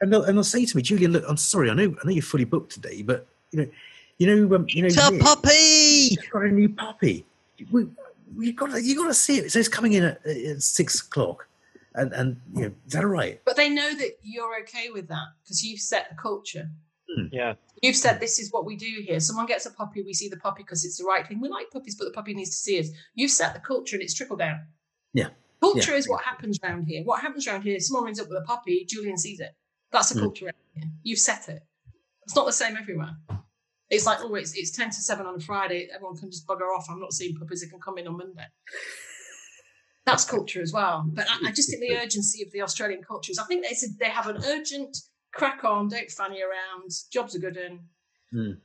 [0.00, 2.12] and they'll, and they'll say to me, Julian, look, I'm sorry, I know I know
[2.12, 3.68] you're fully booked today, but you know,
[4.18, 5.48] you know, um, you know, It's a Nick, puppy!
[5.50, 7.24] he's got a new puppy.
[7.70, 7.86] We
[8.36, 9.52] we got to, you got to see it.
[9.52, 11.46] So it's coming in at, at six o'clock,
[11.94, 13.40] and and you know, is that all right?
[13.44, 16.68] But they know that you're okay with that because you've set the culture.
[17.30, 17.54] Yeah.
[17.82, 19.20] You've said this is what we do here.
[19.20, 21.40] Someone gets a puppy, we see the puppy because it's the right thing.
[21.40, 22.88] We like puppies, but the puppy needs to see us.
[23.14, 24.60] You've set the culture and it's trickle down.
[25.14, 25.28] Yeah.
[25.60, 25.98] Culture Yeah.
[25.98, 27.02] is what happens around here.
[27.04, 29.54] What happens around here, someone rings up with a puppy, Julian sees it.
[29.92, 30.22] That's the Mm.
[30.22, 30.90] culture around here.
[31.02, 31.62] You've set it.
[32.24, 33.16] It's not the same everywhere.
[33.88, 35.88] It's like, oh, it's, it's 10 to 7 on a Friday.
[35.94, 36.86] Everyone can just bugger off.
[36.90, 38.46] I'm not seeing puppies that can come in on Monday.
[40.04, 41.04] That's culture as well.
[41.06, 43.74] But I, I just think the urgency of the Australian culture is I think they,
[43.74, 44.96] said they have an urgent
[45.36, 47.80] crack on, don't fanny around, jobs are good and
[48.34, 48.56] Mm.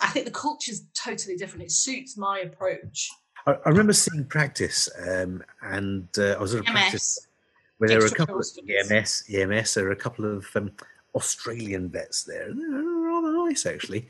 [0.00, 1.64] I think the culture's totally different.
[1.64, 3.10] It suits my approach.
[3.46, 7.26] I, I remember seeing practice, um, and uh, I was at a practice
[7.78, 8.46] where there were a couple of.
[8.68, 9.74] EMS, EMS.
[9.74, 10.72] There were a couple of um,
[11.14, 12.52] Australian vets there.
[12.52, 14.08] They were rather nice actually,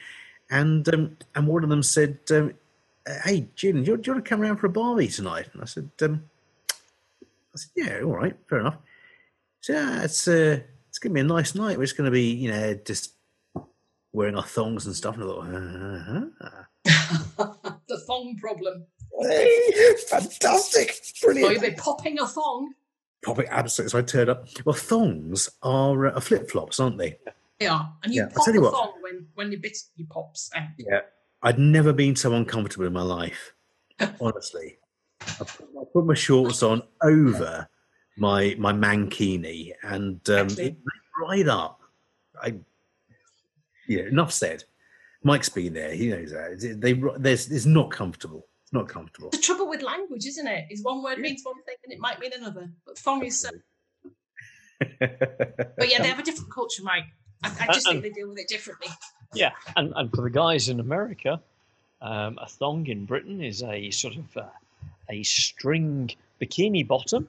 [0.50, 2.54] and um, and one of them said, um,
[3.24, 5.62] "Hey, Jim, do you, do you want to come around for a barbie tonight?" And
[5.62, 6.24] I said, um,
[7.22, 8.78] "I said, yeah, all right, fair enough."
[9.60, 10.60] So yeah, it's uh,
[10.96, 11.76] it's going to be a nice night.
[11.76, 13.12] We're just going to be, you know, just
[14.14, 15.16] wearing our thongs and stuff.
[15.16, 17.74] And I thought, uh-huh.
[17.86, 18.86] the thong problem.
[20.08, 21.76] Fantastic, Or you'll brilliant.
[21.76, 22.72] be popping a thong.
[23.22, 23.90] Probably absolutely.
[23.90, 24.46] So I turned up.
[24.64, 27.18] Well, thongs are, uh, flip flops, aren't they?
[27.60, 28.72] Yeah, and you Yeah, I'll pop tell the you what.
[28.72, 30.68] thong when when the bit you pops out.
[30.78, 31.00] Yeah.
[31.42, 33.52] I'd never been so uncomfortable in my life.
[34.20, 34.78] Honestly,
[35.20, 35.44] I
[35.92, 37.68] put my shorts on over
[38.16, 40.64] my my mankini, and um, Exactly.
[40.66, 41.80] it lit right up.
[42.42, 42.54] I,
[43.88, 44.04] yeah.
[44.04, 44.64] Enough said.
[45.22, 45.92] Mike's been there.
[45.92, 46.78] He knows that.
[46.80, 48.46] They there's it's not comfortable.
[48.62, 49.30] It's not comfortable.
[49.30, 50.66] The trouble with language, isn't it?
[50.70, 52.68] Is one word means one thing and it might mean another.
[52.84, 53.50] But thong is so.
[54.78, 57.06] But yeah, they have a different culture, Mike.
[57.42, 58.88] I, I just think they deal with it differently.
[59.34, 61.40] Yeah, and, and for the guys in America,
[62.00, 64.44] um, a thong in Britain is a sort of uh,
[65.10, 66.10] a string
[66.40, 67.28] bikini bottom,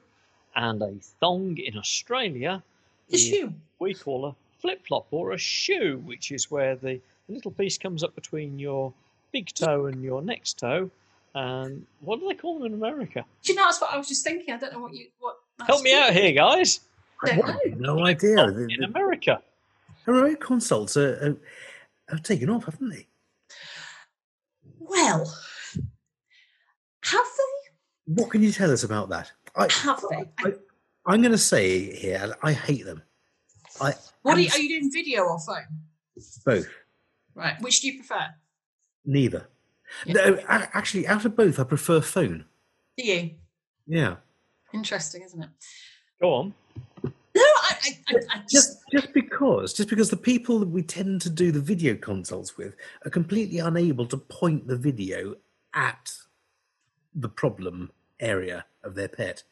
[0.58, 0.92] and a
[1.22, 2.62] thong in Australia
[3.10, 3.54] The is shoe.
[3.80, 7.78] we call a flip flop or a shoe, which is where the, the little piece
[7.78, 8.92] comes up between your
[9.32, 10.90] big toe and your next toe.
[11.36, 13.24] And what do they call them in America?
[13.44, 14.54] Do you know that's what I was just thinking?
[14.54, 15.38] I don't know what you what.
[15.60, 16.80] that's Help me out here, guys.
[17.24, 18.44] I no idea.
[18.48, 19.42] In the, America,
[20.06, 21.36] the remote consoles are, uh, are, uh,
[22.10, 23.06] have taken off, haven't they?
[24.80, 25.32] Well,
[27.04, 28.14] have they?
[28.16, 29.32] What can you tell us about that?
[29.58, 30.24] I, Have they?
[30.40, 30.54] I,
[31.06, 33.02] I'm going to say here, I hate them.
[33.82, 34.92] I What are you, are you doing?
[34.92, 35.66] Video or phone?
[36.46, 36.68] both,
[37.36, 37.56] Right.
[37.62, 38.28] Which do you prefer?
[39.06, 39.48] neither.
[40.06, 40.14] Yeah.
[40.14, 42.44] No, actually, out of both, I prefer phone.
[42.98, 43.32] Do you?
[43.88, 44.16] Yeah,
[44.74, 45.50] Interesting, isn't it?
[46.22, 46.54] go on.
[47.04, 47.12] No,
[47.44, 51.22] I, I, I, I just just just because, just because the people that we tend
[51.22, 55.36] to do the video consults with are completely unable to point the video
[55.74, 56.12] at
[57.16, 59.44] the problem area of their pet,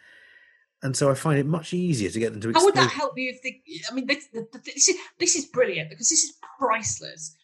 [0.81, 2.53] and so I find it much easier to get them to.
[2.53, 3.61] How would that help you if they?
[3.89, 4.27] I mean, this,
[4.63, 7.35] this is this is brilliant because this is priceless.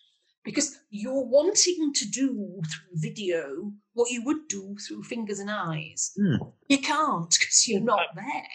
[0.44, 6.14] Because you're wanting to do through video what you would do through fingers and eyes.
[6.18, 6.38] Hmm.
[6.68, 8.48] You can't because you're not there.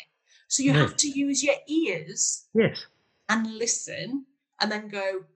[0.49, 0.81] So you No.
[0.81, 2.87] have to use your ears Yes.
[3.29, 4.27] and listen,
[4.61, 5.27] and then go,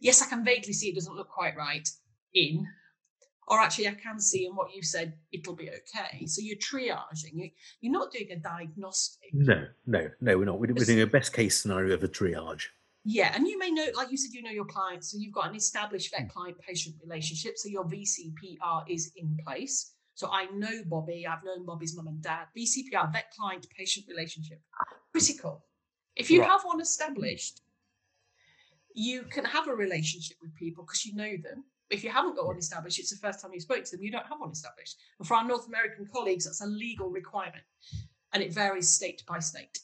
[0.00, 1.88] "Yes, I can vaguely see it doesn't look quite right."
[2.34, 2.66] In,
[3.50, 6.24] or actually, I can see, and what you said, it'll be okay.
[6.26, 7.34] So you're triaging.
[7.34, 9.30] You, you're not doing a diagnostic.
[9.32, 10.60] No, no, no, we're not.
[10.60, 12.66] We're, we're doing a best case scenario of a triage.
[13.04, 15.50] Yeah, and you may know, like you said, you know your clients, so you've got
[15.50, 16.32] an established vet mm.
[16.32, 19.94] client patient relationship, so your VCPR is in place.
[20.14, 22.44] So I know Bobby, I've known Bobby's mum and dad.
[22.56, 24.60] VCPR, vet client patient relationship,
[25.10, 25.64] critical.
[26.14, 26.50] If you Right.
[26.50, 27.62] have one established,
[28.94, 31.64] you can have a relationship with people because you know them.
[31.90, 34.12] If you haven't got one established, it's the first time you spoke to them, you
[34.12, 34.96] don't have one established.
[35.18, 37.64] And for our North American colleagues, that's a legal requirement.
[38.32, 39.78] And it varies state by state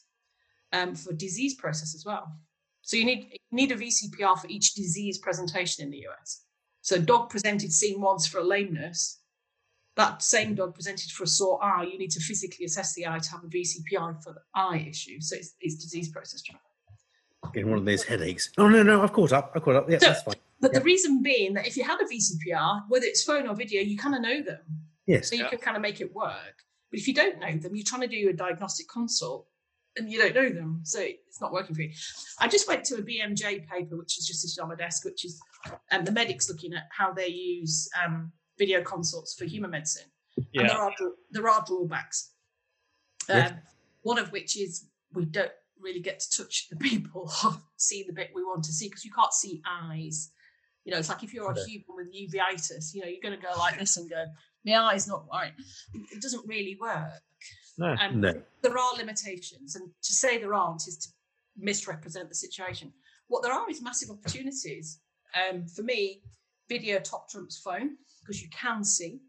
[0.71, 2.31] um, for disease process as well.
[2.81, 6.43] So you need, you need a VCPR for each disease presentation in the US.
[6.81, 9.19] So dog presented seen once for a lameness,
[9.97, 13.19] that same dog presented for a sore eye, you need to physically assess the eye
[13.19, 15.19] to have a VCPR for the eye issue.
[15.19, 16.41] So it's, it's disease process.
[17.53, 18.51] Getting one of those headaches.
[18.57, 19.51] Oh no, no, I've caught up.
[19.55, 19.89] I've caught up.
[19.89, 20.35] Yeah, So- that's fine.
[20.59, 20.79] But Yeah.
[20.79, 23.97] the reason being that if you had a VCPR, whether it's phone or video, you
[23.97, 24.61] kind of know them.
[25.05, 25.29] Yes.
[25.29, 26.63] So you can kind of make it work.
[26.89, 29.47] But if you don't know them, you're trying to do a diagnostic consult
[29.97, 30.81] and you don't know them.
[30.83, 31.91] So it's not working for you.
[32.39, 35.25] I just went to a BMJ paper, which is just sitting on my desk, which
[35.25, 35.39] is
[35.91, 40.09] um, the medics looking at how they use um, video consults for human medicine.
[40.37, 40.67] And Yeah.
[40.67, 40.93] there are,
[41.31, 42.31] there are drawbacks.
[43.29, 43.53] Um, Yes.
[44.03, 48.13] One of which is we don't really get to touch the people, or see the
[48.13, 50.31] bit we want to see because you can't see eyes.
[50.87, 53.45] You know, it's like if you're a human with uveitis, you know, you're going to
[53.45, 54.23] go like this and go,
[54.65, 55.51] my eye's not right.
[56.13, 57.11] It doesn't really work.
[57.77, 57.93] No.
[57.99, 58.41] Um, No.
[58.61, 61.09] There are limitations, and to say there aren't is to
[61.57, 62.93] misrepresent the situation.
[63.27, 65.01] What there are is massive opportunities.
[65.35, 66.21] Um, for me,
[66.69, 69.19] video top trumps phone because you can see.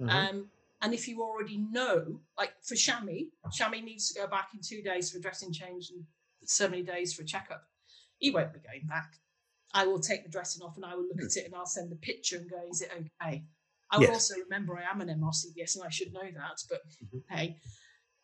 [0.00, 0.08] Mhm.
[0.08, 0.50] Um,
[0.82, 4.82] and if you already know, like for Shami, Shami needs to go back in two
[4.82, 6.06] days for a dressing change and
[6.44, 7.64] so many days for a checkup.
[8.18, 9.18] He won't be going back.
[9.74, 11.90] I will take the dressing off and I will look at it and I'll send
[11.90, 13.44] the picture and go, is it okay?
[13.90, 14.30] I will Yes.
[14.30, 17.22] also remember I am an MRCVS and I should know that, but Mhm.
[17.30, 17.60] hey.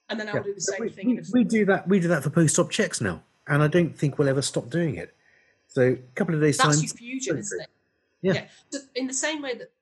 [0.08, 1.06] And then I Yeah, will do the same we, thing.
[1.06, 1.86] we, we do that.
[1.88, 4.96] We do that for post-op checks now, and I don't think we'll ever stop doing
[4.96, 5.14] it.
[5.66, 6.84] So a couple of days That's time.
[6.86, 7.70] your fusion, isn't it?
[8.22, 8.48] Yeah.
[8.70, 9.72] So in the same way that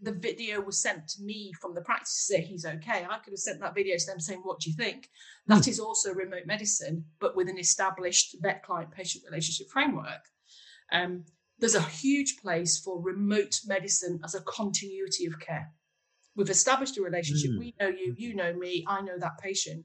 [0.00, 3.32] the video was sent to me from the practice to say he's okay, I could
[3.32, 5.10] have sent that video to them saying, "What do you think?"
[5.46, 10.24] That is also remote medicine, but with an established vet client patient relationship framework.
[10.92, 11.24] Um,
[11.58, 15.70] there's a huge place for remote medicine as a continuity of care.
[16.36, 17.50] We've established a relationship.
[17.50, 17.58] Mm.
[17.58, 19.84] We know you, you know me, I know that patient.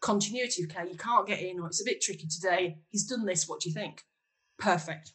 [0.00, 0.86] Continuity of care.
[0.86, 2.78] You can't get in, or it's a bit tricky today.
[2.88, 3.48] He's done this.
[3.48, 4.02] What do you think?
[4.58, 5.12] Perfect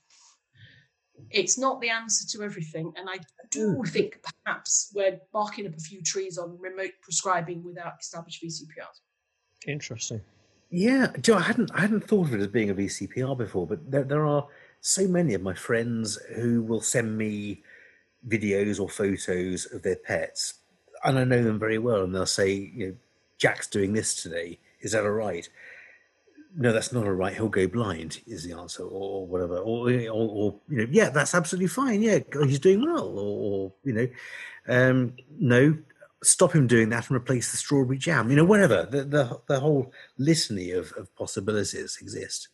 [1.32, 2.94] it's not the answer to everything.
[2.96, 3.18] And I
[3.52, 9.68] do think perhaps we're barking up a few trees on remote prescribing without established VCPRs.
[9.68, 10.22] Interesting.
[10.70, 13.90] Yeah, Joe, I hadn't I hadn't thought of it as being a VCPR before, but
[13.90, 14.48] there, there are
[14.82, 17.64] so many of my friends who will send me
[18.28, 20.56] videos or photos of their pets,
[21.04, 22.96] and I know them very well, and they'll say, you know,
[23.38, 24.60] Jack's doing this today.
[24.82, 25.48] Is that all right?
[26.56, 27.34] No, that's not all right.
[27.34, 28.22] He'll go blind.
[28.26, 32.02] Is the answer, or, whatever, or, or or you know, yeah, that's absolutely fine.
[32.02, 34.08] Yeah, he's doing well, or, or you know,
[34.68, 35.78] um, no,
[36.24, 38.30] stop him doing that and replace the strawberry jam.
[38.30, 38.88] You know, whatever.
[38.90, 42.50] The the, the whole litany of, of possibilities exist.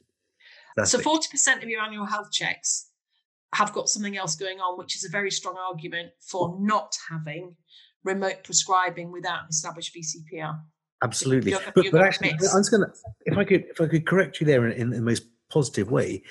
[0.76, 2.89] That's So 40% of your annual health checks
[3.53, 7.55] have got something else going on, which is a very strong argument for not having
[8.03, 10.59] remote prescribing without an established VCPR.
[11.03, 12.53] Absolutely, you're- but, you're but actually, miss.
[12.53, 12.93] I was going to,
[13.26, 16.23] if I could, if I could correct you there in, in the most positive way,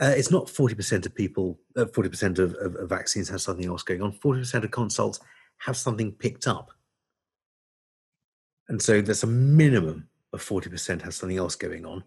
[0.00, 3.40] uh, it's not forty percent of people, uh, forty percent of, of, of vaccines have
[3.40, 4.12] something else going on.
[4.12, 5.20] Forty percent of consults
[5.58, 6.70] have something picked up,
[8.68, 12.02] and so there's a minimum of forty percent have something else going on.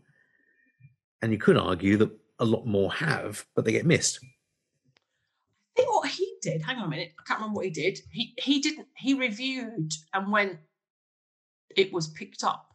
[1.24, 4.20] And you could argue that a lot more have, but they get missed.
[4.22, 7.98] I think what he did, hang on a minute, I can't remember what he did.
[8.12, 10.60] He he didn't he reviewed and when
[11.76, 12.70] it was picked up.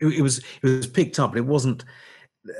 [0.00, 1.84] it, it was it was picked up, but it wasn't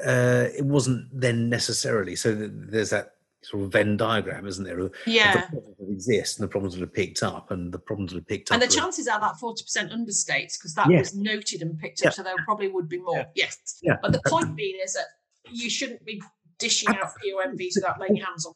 [0.05, 2.17] uh, it wasn't then necessarily.
[2.17, 3.12] So there's that
[3.43, 4.79] sort of Venn diagram, isn't there?
[4.79, 5.33] of Yeah.
[5.35, 8.19] the problems that exist and the problems that are picked up, and the problems that
[8.19, 8.55] are picked up.
[8.55, 11.13] And the chances are that 40% understates because that Yes.
[11.13, 12.11] was noted and picked up, Yeah.
[12.11, 13.17] so there probably would be more.
[13.19, 13.27] Yeah.
[13.35, 13.79] Yes.
[13.83, 13.97] Yeah.
[14.01, 15.07] But the point being is that
[15.51, 16.23] you shouldn't be
[16.59, 18.55] dishing out POMVs without laying hands on.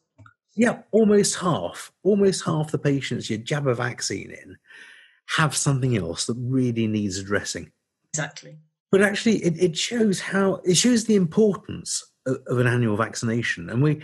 [0.55, 4.57] yeah, almost half, almost half the patients you jab a vaccine in
[5.37, 7.70] have something else that really needs addressing.
[8.14, 8.57] Exactly.
[8.93, 13.68] But actually, it, it shows how it shows the importance of, of an annual vaccination,
[13.68, 14.01] and we.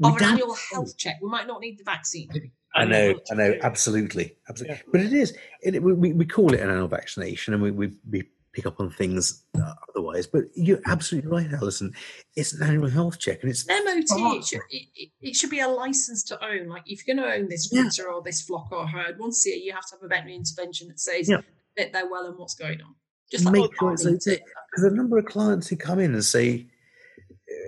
[0.00, 1.16] We Of an don't- annual health check.
[1.22, 2.28] We might not need the vaccine.
[2.74, 4.76] I know, I know, absolutely, absolutely.
[4.76, 4.82] Yeah.
[4.90, 7.92] But it is, it, we, we we call it an annual vaccination, and we, we,
[8.10, 10.26] we pick up on things uh, otherwise.
[10.26, 11.92] But you're absolutely right, Alison.
[12.34, 15.50] It's an annual health check, and it's An MOT, it should, it, it- it should
[15.50, 16.68] be a license to own.
[16.68, 17.88] Like if you're going to own this Yeah.
[18.08, 20.88] or this flock or herd, once a year you have to have a veterinary intervention
[20.88, 21.42] that says Yeah.
[21.76, 22.94] that they're well and what's going on.
[23.30, 26.24] Just like Make what sure it's because the number of clients who come in and
[26.24, 26.66] say,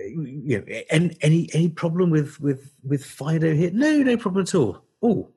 [0.07, 3.71] you know, any any any problem with with with Fido here?
[3.71, 4.83] No, no problem at all.
[5.01, 5.29] Oh,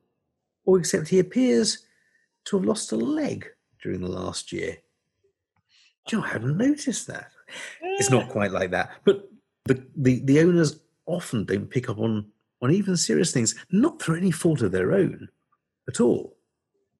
[0.64, 1.86] or except he appears
[2.46, 3.46] to have lost a leg
[3.82, 4.76] during the last year.
[6.06, 7.30] Do you know, I hadn't noticed that.
[7.82, 9.28] It's not quite like that, but
[9.64, 12.26] the, the, the owners often don't pick up on,
[12.62, 15.28] on even serious things, not through any fault of their own
[15.88, 16.36] at all,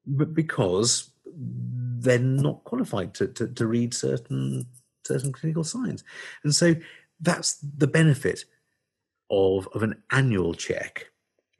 [0.05, 4.65] but because they're not qualified to, to, to read certain
[5.05, 6.03] certain clinical signs.
[6.43, 6.75] And so
[7.19, 8.45] that's the benefit
[9.29, 11.07] of, of an annual check.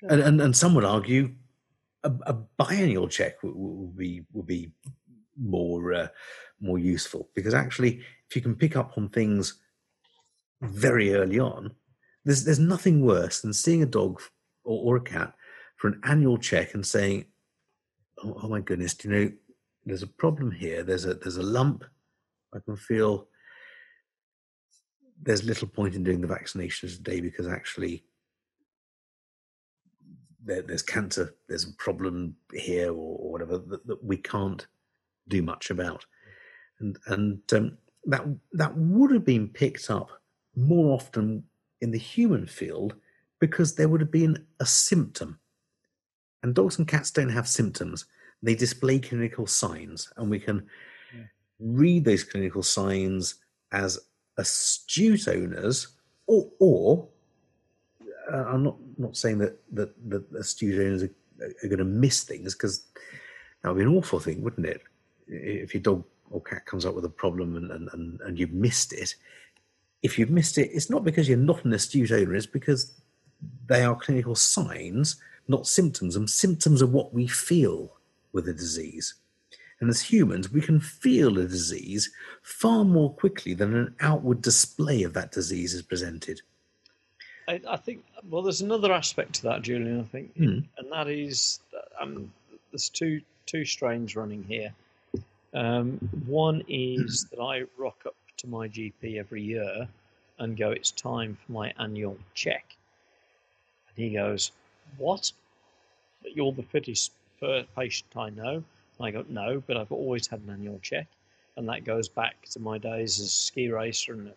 [0.01, 1.33] And, and, and some would argue
[2.03, 4.71] a, a biannual check would, would, be would be
[5.35, 6.07] more uh,
[6.59, 9.59] more useful because actually, if you can pick up on things
[10.61, 11.71] very early on,
[12.25, 14.21] there's there's nothing worse than seeing a dog
[14.63, 15.33] or, or a cat
[15.77, 17.25] for an annual check and saying,
[18.23, 19.31] oh, "Oh my goodness, do you know
[19.85, 20.83] there's a problem here?
[20.83, 21.83] There's a there's a lump.
[22.53, 23.27] I can feel."
[25.21, 28.03] There's little point in doing the vaccinations today because actually
[30.47, 34.65] there, there's cancer, there's a problem here or, or whatever that, that, we can't
[35.27, 36.05] do much about,
[36.79, 40.09] and and um, that that would have been picked up
[40.55, 41.43] more often
[41.81, 42.95] in the human field
[43.39, 45.39] because there would have been a symptom.
[46.41, 48.05] And dogs and cats don't have symptoms;
[48.41, 50.65] they display clinical signs, and we can
[51.13, 51.25] yeah.
[51.59, 53.35] read those clinical signs
[53.73, 53.99] as
[54.37, 55.87] astute owners,
[56.27, 57.07] or, or
[58.31, 61.13] uh, I'm not not saying that that, that astute owners are,
[61.63, 62.85] are going to miss things because
[63.61, 64.81] that would be an awful thing, wouldn't it?
[65.27, 68.53] If your dog or cat comes up with a problem and, and, and, and you've
[68.53, 69.15] missed it,
[70.03, 72.93] if you've missed it, it's not because you're not an astute owner, it's because
[73.67, 75.17] they are clinical signs,
[75.47, 76.15] not symptoms.
[76.15, 77.93] And symptoms are what we feel
[78.33, 79.15] with a disease.
[79.79, 82.11] And as humans, we can feel a disease
[82.41, 86.41] far more quickly than an outward display of that disease is presented.
[87.47, 90.63] I, I think, well, there's another aspect to that, Julian, I think, mm.
[90.77, 91.59] and that is
[91.99, 92.31] um,
[92.71, 94.73] there's two, two strains running here.
[95.53, 99.87] Um, one is that I rock up to my GP every year
[100.39, 102.75] and go, it's time for my annual check.
[103.89, 104.51] And he goes,
[104.97, 105.31] what?
[106.21, 107.11] But you're the fittest
[107.75, 108.63] patient I know.
[109.05, 111.07] I go, no, but I've always had an annual check.
[111.55, 114.33] And that goes back to my days as a ski racer and a,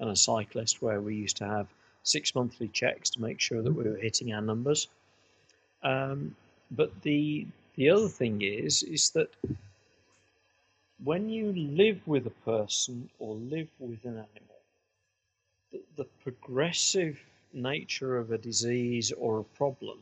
[0.00, 1.68] and a cyclist where we used to have
[2.02, 4.88] six monthly checks to make sure that we were hitting our numbers.
[5.82, 6.34] Um,
[6.70, 7.46] but the
[7.76, 9.30] the other thing is is that
[11.02, 14.60] when you live with a person or live with an animal,
[15.72, 17.18] the, the progressive
[17.52, 19.98] nature of a disease or a problem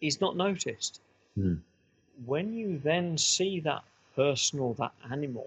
[0.00, 1.00] is not noticed.
[1.38, 1.60] Mm
[2.26, 3.82] when you then see that
[4.16, 5.46] person or that animal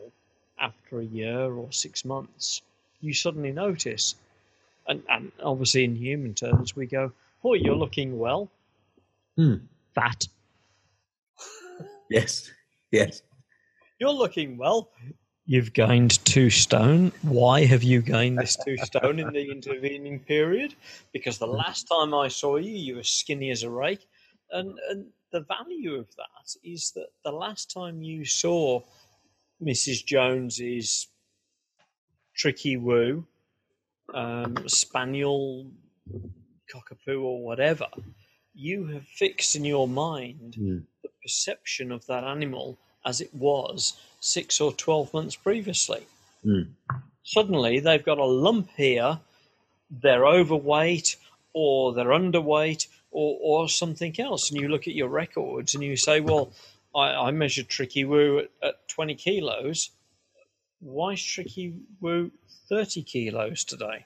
[0.59, 2.61] after a year or six months,
[3.01, 4.15] you suddenly notice,
[4.87, 7.11] and, and obviously in human terms, we go,
[7.43, 8.49] Oh, you're looking well.
[9.35, 9.55] Hmm.
[9.93, 10.27] Fat.
[12.09, 12.49] yes,
[12.91, 13.21] yes.
[13.99, 14.89] You're looking well.
[15.45, 17.11] You've gained two stone.
[17.21, 20.73] Why have you gained this two stone in the intervening period?
[21.11, 24.07] Because the last time I saw you, you were skinny as a rake.
[24.51, 28.81] And, and the value of that is that the last time you saw
[29.61, 30.05] Mrs.
[30.05, 31.07] Jones's
[32.37, 33.25] Tricki Woo,
[34.13, 35.71] um, spaniel,
[36.73, 37.87] cockapoo, or whatever,
[38.53, 40.83] you have fixed in your mind mm.
[41.01, 46.05] the perception of that animal as it was six or 12 months previously.
[46.45, 46.69] Mm.
[47.23, 49.19] Suddenly, they've got a lump here,
[49.89, 51.15] they're overweight,
[51.53, 54.51] or they're underweight, or, or something else.
[54.51, 56.51] And you look at your records and you say, well,
[56.95, 59.91] I, I measured Tricki Woo at, at 20 kilos.
[60.79, 62.31] Why is Tricki Woo
[62.69, 64.05] 30 kilos today?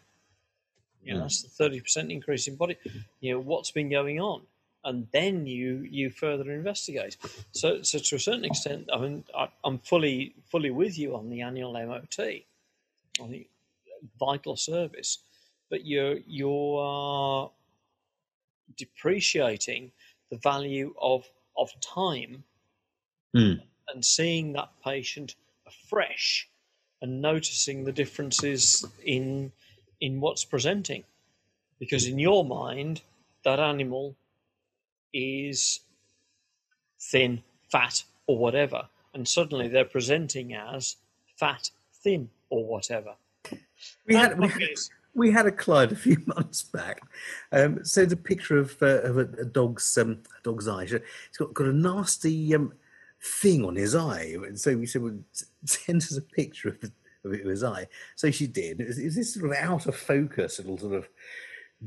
[1.04, 1.24] You know, hmm.
[1.24, 2.78] that's the 30% increase in body.
[3.22, 4.44] You know, what's been going on?
[4.84, 7.18] And then you you further investigate.
[7.52, 11.30] So, so to a certain extent, I mean, I, I'm fully fully with you on
[11.30, 12.20] the annual MOT.
[12.20, 13.48] I think
[14.20, 15.20] vital service,
[15.70, 17.50] but you're you are uh,
[18.76, 19.92] depreciating
[20.30, 22.44] the value of of time
[23.36, 23.60] mm.
[23.88, 26.48] and seeing that patient afresh
[27.02, 29.52] and noticing the differences in
[30.02, 31.04] in what's presenting
[31.80, 33.02] because in your mind
[33.44, 34.16] that animal
[35.14, 35.80] is
[37.00, 37.42] thin
[37.72, 40.98] fat or whatever and suddenly they're presenting as
[41.36, 41.72] fat
[42.04, 43.16] thin or whatever
[44.06, 44.62] we had, we had,
[45.18, 47.02] we had a client a few months back.
[47.52, 50.86] Um, sent a picture of, uh, of a, a, dog's um, a dog's eye.
[50.86, 52.72] He's got, got a nasty um,
[53.22, 54.36] thing on his eye.
[54.46, 55.18] And so we said, well,
[55.66, 56.92] send us a picture of,
[57.26, 57.88] of, his eye.
[58.16, 58.80] So she did.
[58.80, 61.10] It was, it was, this sort of out of focus, little sort of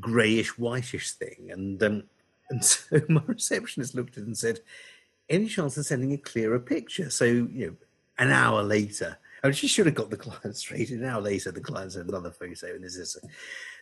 [0.00, 1.50] greyish, whitish thing.
[1.52, 2.02] And um,
[2.50, 4.60] and so my receptionist looked at it and said,
[5.28, 7.08] any chance of sending a clearer picture?
[7.08, 7.76] So, you know,
[8.18, 10.90] an hour later, mean, she should have got the client straight.
[10.90, 13.26] An now later, the client sent another photo, and this is a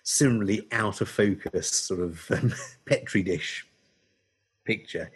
[0.02, 2.54] similarly out of focus sort of um,
[2.84, 3.66] petri dish
[4.64, 5.11] picture.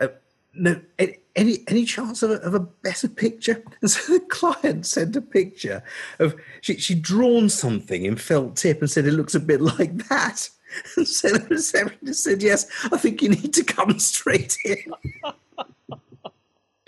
[0.00, 0.08] Uh,
[0.54, 3.62] no, any any chance of a, of a better picture?
[3.80, 5.82] And so the client sent a picture
[6.18, 9.96] of she she'd drawn something in felt tip and said it looks a bit like
[10.08, 10.48] that.
[10.96, 14.92] And so the receptionist said, "Yes, I think you need to come straight in."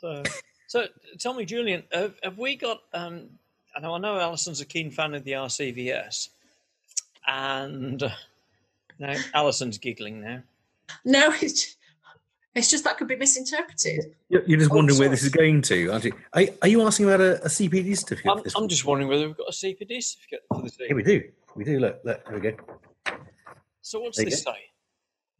[0.00, 0.22] So,
[0.70, 0.86] so
[1.18, 2.82] tell me, Julian, have, have we got?
[2.94, 3.28] Um,
[3.76, 6.28] I know I know Alison's a keen fan of the RCVS,
[7.26, 8.10] and uh,
[9.00, 10.40] now Alison's giggling now.
[11.04, 11.74] No, it's
[12.54, 14.14] it's just that could be misinterpreted.
[14.28, 16.12] You're you're just Oh, wondering where this is going to, aren't you?
[16.34, 18.30] Are, are you asking about a, a CPD certificate?
[18.30, 20.76] I'm, this I'm just wondering whether we've got a CPD certificate for this.
[20.76, 21.24] Here we do.
[21.56, 21.80] We do.
[21.80, 22.24] Look, look.
[22.28, 22.56] Here we go.
[23.82, 24.70] So what's There you this say?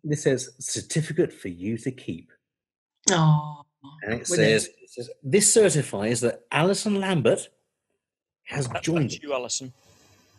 [0.03, 2.33] This says certificate for you to keep.
[3.13, 3.63] Oh,
[4.03, 7.49] And it says, it says, this certifies that Alison Lambert
[8.45, 9.73] has That, joined that's you, Alison.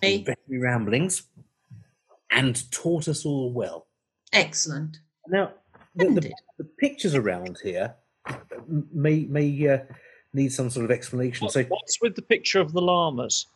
[0.01, 0.23] in me.
[0.23, 1.23] veterinary ramblings
[2.31, 3.87] and taught us all well.
[4.33, 4.99] Excellent.
[5.27, 5.51] Now,
[5.95, 7.95] the, the, the pictures around here
[8.91, 9.79] may may uh,
[10.33, 11.45] need some sort of explanation.
[11.45, 13.47] What- So, what's with the picture of the llamas?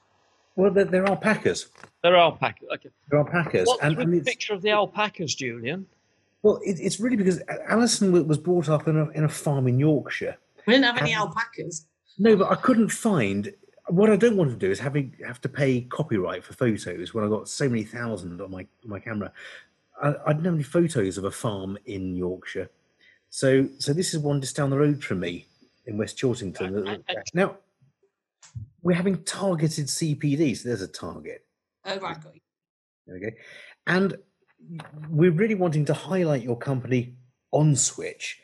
[0.57, 1.67] well, there, there are packers.
[2.01, 2.67] They're alpacas.
[2.73, 2.89] Okay.
[3.09, 5.85] There are packers, What's and, with and the picture of the alpacas, Julian?
[6.45, 9.79] Well, it, it's really because Alison was brought up in a, in a farm in
[9.79, 10.37] Yorkshire.
[10.67, 11.87] We didn't have any Um, alpacas.
[12.19, 13.51] No, but I couldn't find.
[13.87, 17.23] What I don't want to do is having have to pay copyright for photos when
[17.23, 19.33] I got so many thousand on my on my camera.
[19.99, 22.69] I, I didn't have any photos of a farm in Yorkshire,
[23.31, 25.47] so so this is one just down the road from me
[25.87, 26.85] in West Chorlington.
[26.85, 27.01] Right,
[27.33, 27.57] Now
[28.83, 31.43] we're having targeted CPD, so there's a target.
[31.85, 32.41] Oh, right, got you.
[33.07, 33.35] There we go.
[33.87, 34.17] And
[35.09, 37.15] we're really wanting to highlight your company
[37.53, 38.35] OnSwitch.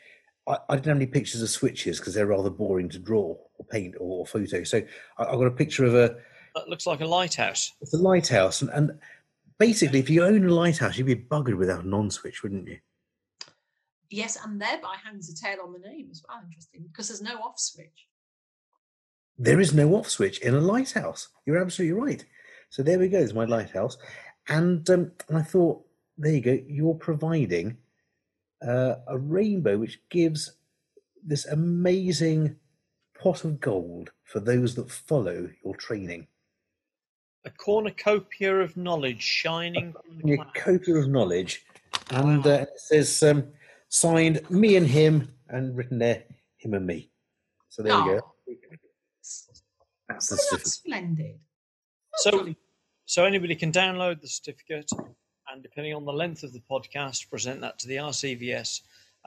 [0.48, 3.66] I, I didn't have any pictures of switches because they're rather boring to draw or
[3.70, 4.64] paint or, photo.
[4.64, 4.82] So
[5.18, 6.16] I, I've got a picture of a
[6.54, 7.72] That looks like a lighthouse.
[7.80, 8.98] it's a lighthouse, and, and
[9.58, 12.78] basically, if you own a lighthouse, you'd be buggered without a non-switch, wouldn't you?
[14.10, 16.38] Yes, and thereby hangs a tail on the name as well.
[16.44, 18.08] Interesting, because there's no off switch.
[19.38, 21.28] There is no off switch in a lighthouse.
[21.46, 22.24] You're absolutely right.
[22.68, 23.18] So there we go.
[23.18, 23.96] There's my lighthouse,
[24.48, 25.82] and um, and I thought,
[26.22, 26.58] there you go.
[26.66, 27.76] You're providing
[28.66, 30.52] uh, a rainbow which gives
[31.24, 32.56] this amazing
[33.20, 36.26] pot of gold for those that follow your training.
[37.44, 40.58] A cornucopia of knowledge shining A the Your clouds.
[40.60, 41.64] copia of knowledge,
[42.10, 43.48] and uh, it says um,
[43.88, 46.22] signed me and him, and written there
[46.56, 47.10] him and me.
[47.68, 48.20] So there you go.
[50.08, 51.38] That's the Oh, that's splendid.
[52.12, 52.54] That's So-
[53.06, 54.90] So anybody can download the certificate,
[55.52, 58.80] and depending on the length of the podcast, present that to the RCVS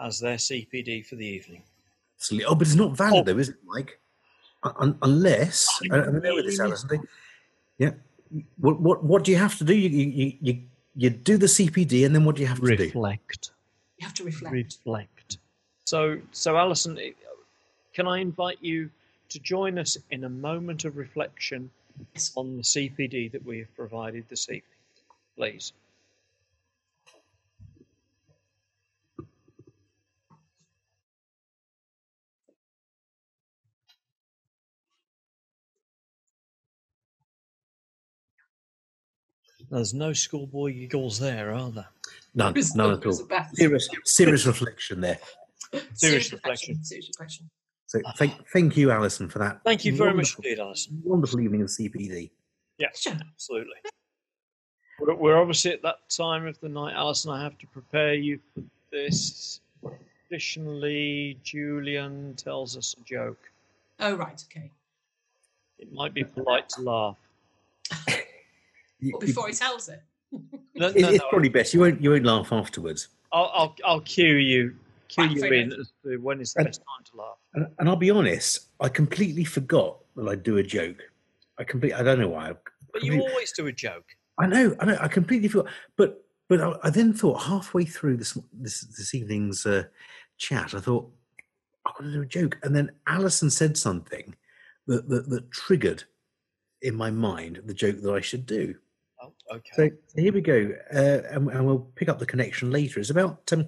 [0.03, 1.61] as their CPD for the evening.
[2.17, 2.45] Absolutely.
[2.45, 3.33] Oh, but it's not valid Oh.
[3.33, 3.99] though, is it, Mike?
[4.79, 7.07] Un- unless I I, I know with this, really Alison.
[7.77, 7.91] Yeah.
[8.57, 9.75] What what what do you have to do?
[9.75, 10.61] You you you,
[10.95, 12.83] you do the CPD, and then what do you have to do?
[12.85, 13.51] Reflect.
[13.99, 14.53] you have to reflect.
[14.53, 15.37] Reflect.
[15.85, 17.11] So, so Alison, eh,
[17.93, 18.89] can I invite you
[19.29, 21.69] to join us in a moment of reflection
[22.35, 24.63] on the CPD that we have provided this evening,
[25.37, 25.73] please?
[39.71, 41.87] There's no schoolboy giggles there, are there?
[42.33, 43.27] None, There's none no- at there's all.
[43.53, 45.19] Serious serious reflection there.
[45.93, 46.83] Serious reflection.
[46.83, 47.49] Serious reflection.
[47.87, 49.61] So thank thank you, Alison, for that.
[49.63, 51.01] Thank you very much indeed, Alison.
[51.03, 52.29] Wonderful evening of CPD.
[52.77, 53.13] Yes, Sure.
[53.13, 53.75] absolutely.
[54.99, 57.31] We're, we're obviously at that time of the night, Alison.
[57.31, 59.59] I have to prepare you for this.
[60.27, 63.39] Traditionally, Julian tells us a joke.
[63.99, 64.71] Oh, right, okay.
[65.79, 67.17] It might be polite to laugh.
[68.99, 70.01] You- before he tells it.
[70.31, 71.73] No, it- no, it's no, probably best.
[71.73, 73.09] You won't you won't laugh afterwards.
[73.31, 74.75] I'll, I'll, I'll cue you,
[75.09, 75.79] cue you in enough.
[75.79, 77.37] as to when is the And- best time to laugh.
[77.53, 81.01] And, and I'll be honest, I completely forgot that I'd do a joke.
[81.57, 81.93] I complete.
[81.93, 82.49] I don't know why.
[82.49, 82.53] I
[82.93, 84.15] But you completely- always do a joke.
[84.37, 85.71] I know, I know, I completely forgot.
[85.95, 89.83] But but I, I then thought halfway through this this this evening's uh,
[90.37, 91.09] chat, I thought
[91.85, 94.35] I want to do a joke, and then Alison said something
[94.87, 96.03] that, that that triggered
[96.81, 98.75] in my mind the joke that I should do.
[99.53, 99.91] Okay.
[100.07, 102.99] So, here we go, uh, and, and we'll pick up the connection later.
[102.99, 103.67] It's about um,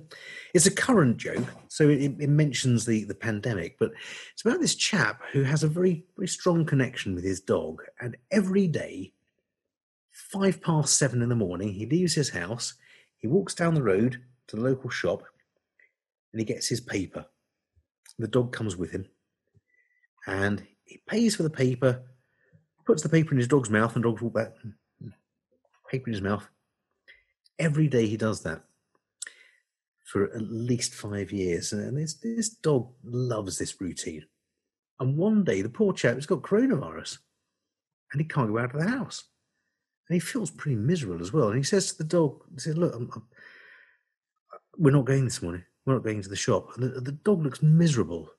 [0.55, 3.91] it's a current joke, so it, it mentions the the pandemic, but
[4.34, 8.17] it's about this chap who has a very very strong connection with his dog, and
[8.32, 9.13] every day,
[10.11, 12.73] five past seven in the morning, he leaves his house,
[13.17, 15.23] he walks down the road to the local shop,
[16.34, 17.23] and he gets his paper.
[18.17, 19.05] The dog comes with him,
[20.25, 22.01] and he pays for the paper,
[22.84, 24.53] puts the paper in his dog's mouth, and the dog walk back,
[25.88, 26.47] paper in his mouth.
[27.59, 28.63] Every day he does that
[30.05, 34.25] for at least five years, and this this dog loves this routine.
[34.99, 37.17] And one day, the poor chap has got coronavirus,
[38.11, 39.25] and he can't go out of the house,
[40.07, 41.49] and he feels pretty miserable as well.
[41.49, 43.23] And he says to the dog, "He says, look, I'm, I'm,
[44.77, 45.63] we're not going this morning.
[45.85, 48.29] We're not going to the shop." And the, the dog looks miserable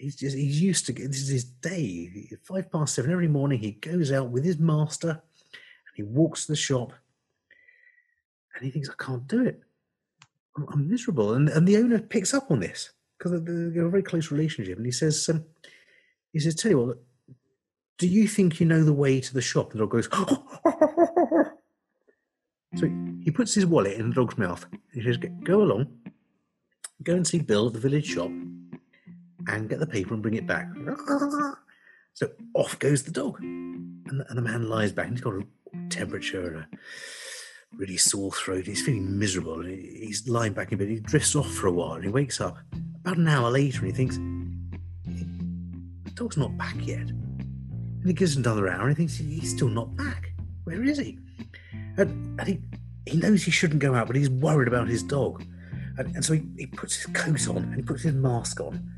[0.00, 2.30] he's just he's used to this is his day.
[2.42, 5.22] Five past seven every morning, he goes out with his master
[5.90, 6.92] and he walks to the shop
[8.54, 9.60] and he thinks, I can't do it.
[10.56, 11.34] I'm, I'm miserable.
[11.34, 14.76] And and the owner picks up on this because they've got a very close relationship.
[14.76, 15.44] And he says, um,
[16.32, 16.98] he says, tell you what,
[17.98, 19.72] do you think you know the way to the shop?
[19.72, 20.08] The dog goes,
[22.76, 22.86] so
[23.22, 24.64] he puts his wallet in the dog's mouth.
[24.92, 25.88] He says, go along,
[27.02, 28.30] go and see Bill at the village shop
[29.48, 30.68] and get the paper and bring it back.
[32.12, 33.40] So off goes the dog.
[33.40, 35.46] And the, and the man lies back and he's got a
[35.88, 36.68] temperature and a
[37.76, 38.66] really sore throat.
[38.66, 39.60] He's feeling miserable.
[39.60, 40.88] And he's lying back in bed.
[40.88, 42.58] He drifts off for a while and he wakes up
[43.00, 44.16] about an hour later and he thinks,
[46.04, 47.08] the dog's not back yet.
[47.08, 50.32] And he gives another hour and he thinks he's still not back.
[50.64, 51.18] Where is he?
[51.96, 52.60] And, and he,
[53.06, 55.44] he knows he shouldn't go out, but he's worried about his dog.
[55.98, 58.90] And, and so he, he puts his coat on and he puts his mask on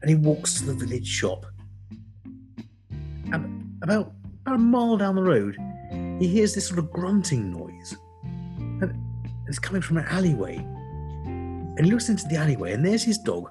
[0.00, 1.46] and he walks to the village shop.
[3.32, 4.12] And about,
[4.42, 5.56] about a mile down the road,
[6.22, 7.96] he hears this sort of grunting noise.
[8.22, 8.94] And
[9.46, 10.56] it's coming from an alleyway.
[10.56, 13.50] And he looks into the alleyway, and there's his dog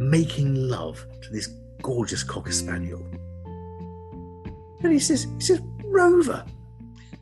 [0.00, 1.48] making love to this
[1.82, 3.02] gorgeous cocker spaniel.
[4.82, 6.44] And he says, he says, Rover,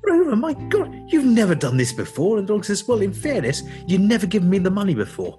[0.03, 2.39] Rover, my God, you've never done this before.
[2.39, 5.39] And the dog says, Well, in fairness, you've never given me the money before.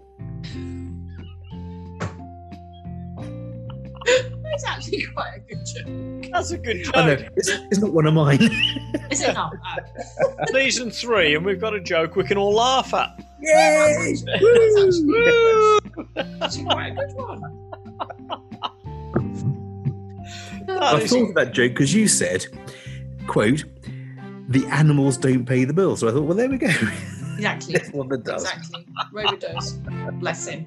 [4.90, 6.32] Actually quite a good joke.
[6.32, 7.34] That's a good I know, joke.
[7.36, 8.42] it's, it's not one of mine.
[9.12, 9.54] Is it not?
[10.52, 13.20] Season three, and we've got a joke we can all laugh at.
[13.42, 14.16] Yay!
[14.26, 15.80] That's Woo!
[16.42, 17.42] actually quite a good one.
[20.68, 22.46] That I thought of that joke because you said,
[23.28, 23.64] quote,
[24.50, 26.02] the animals don't pay the bills.
[26.02, 26.68] So I thought, well, there we go.
[27.36, 27.74] Exactly.
[27.74, 28.44] That's what that does.
[28.44, 28.86] Exactly.
[29.14, 29.80] Rover does.
[30.20, 30.66] Bless him.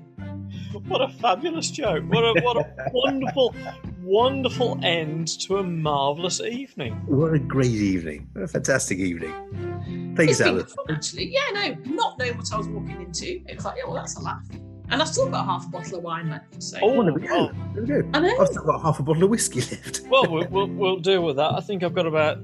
[0.88, 2.04] What a fabulous joke.
[2.08, 3.54] What a, what a wonderful,
[4.02, 6.94] wonderful end to a marvellous evening.
[7.06, 8.28] What a great evening.
[8.32, 10.14] What a fantastic evening.
[10.16, 10.72] Thanks, It's been Alice.
[10.74, 11.32] fun, actually.
[11.32, 13.40] Yeah, no, not knowing what I was walking into.
[13.48, 14.44] It was like, yeah, well, that's a laugh.
[14.90, 16.62] And I've still got half a bottle of wine left.
[16.62, 17.28] So Oh, Oh, there we go.
[17.50, 17.52] oh.
[17.74, 18.10] There we go.
[18.12, 18.38] I know.
[18.38, 20.02] I've still got half a bottle of whiskey left.
[20.08, 21.52] Well, we'll, we'll, we'll deal with that.
[21.54, 22.38] I think I've got about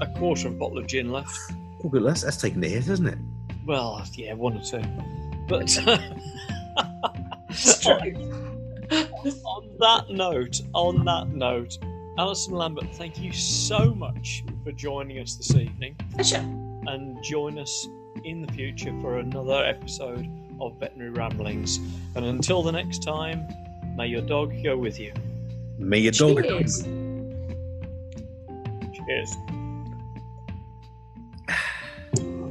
[0.00, 1.36] a quarter of a bottle of gin left.
[1.84, 2.04] Oh, good.
[2.04, 3.18] That's, that's taking the hit, isn't it?
[3.66, 4.82] Well, yeah, one or two.
[5.48, 5.62] But
[7.50, 8.39] It's true.
[8.90, 11.78] On that note, on that note,
[12.18, 15.96] Alison Lambert, thank you so much for joining us this evening.
[16.12, 16.44] Pleasure.
[16.86, 17.86] and join us
[18.24, 20.28] in the future for another episode
[20.60, 21.78] of Veterinary Ramblings.
[22.14, 23.46] And until the next time,
[23.96, 25.12] may your dog go with you.
[25.78, 26.42] May your dog.
[26.42, 26.82] Cheers.
[28.92, 29.36] Cheers.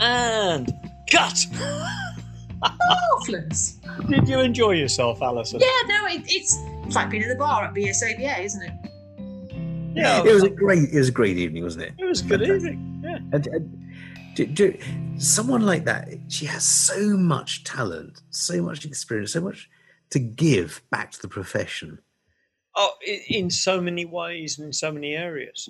[0.00, 0.72] And
[1.10, 1.44] cut!
[2.60, 3.78] Marvellous.
[4.08, 5.60] Did you enjoy yourself, Alison?
[5.60, 6.56] Yeah, no, it, it's,
[6.86, 8.72] it's like being in the bar at BSAVA, isn't it?
[9.94, 10.90] Yeah, It was a great.
[10.92, 11.94] It was a great evening, wasn't it?
[11.98, 12.72] it was a good Fantastic.
[12.72, 13.00] evening.
[13.04, 13.18] Yeah.
[13.32, 13.94] And, and
[14.34, 14.78] do, do,
[15.18, 19.68] someone like that, she has so much talent, so much experience, so much
[20.10, 21.98] to give back to the profession.
[22.76, 22.92] Oh,
[23.28, 25.68] in so many ways and in so many areas.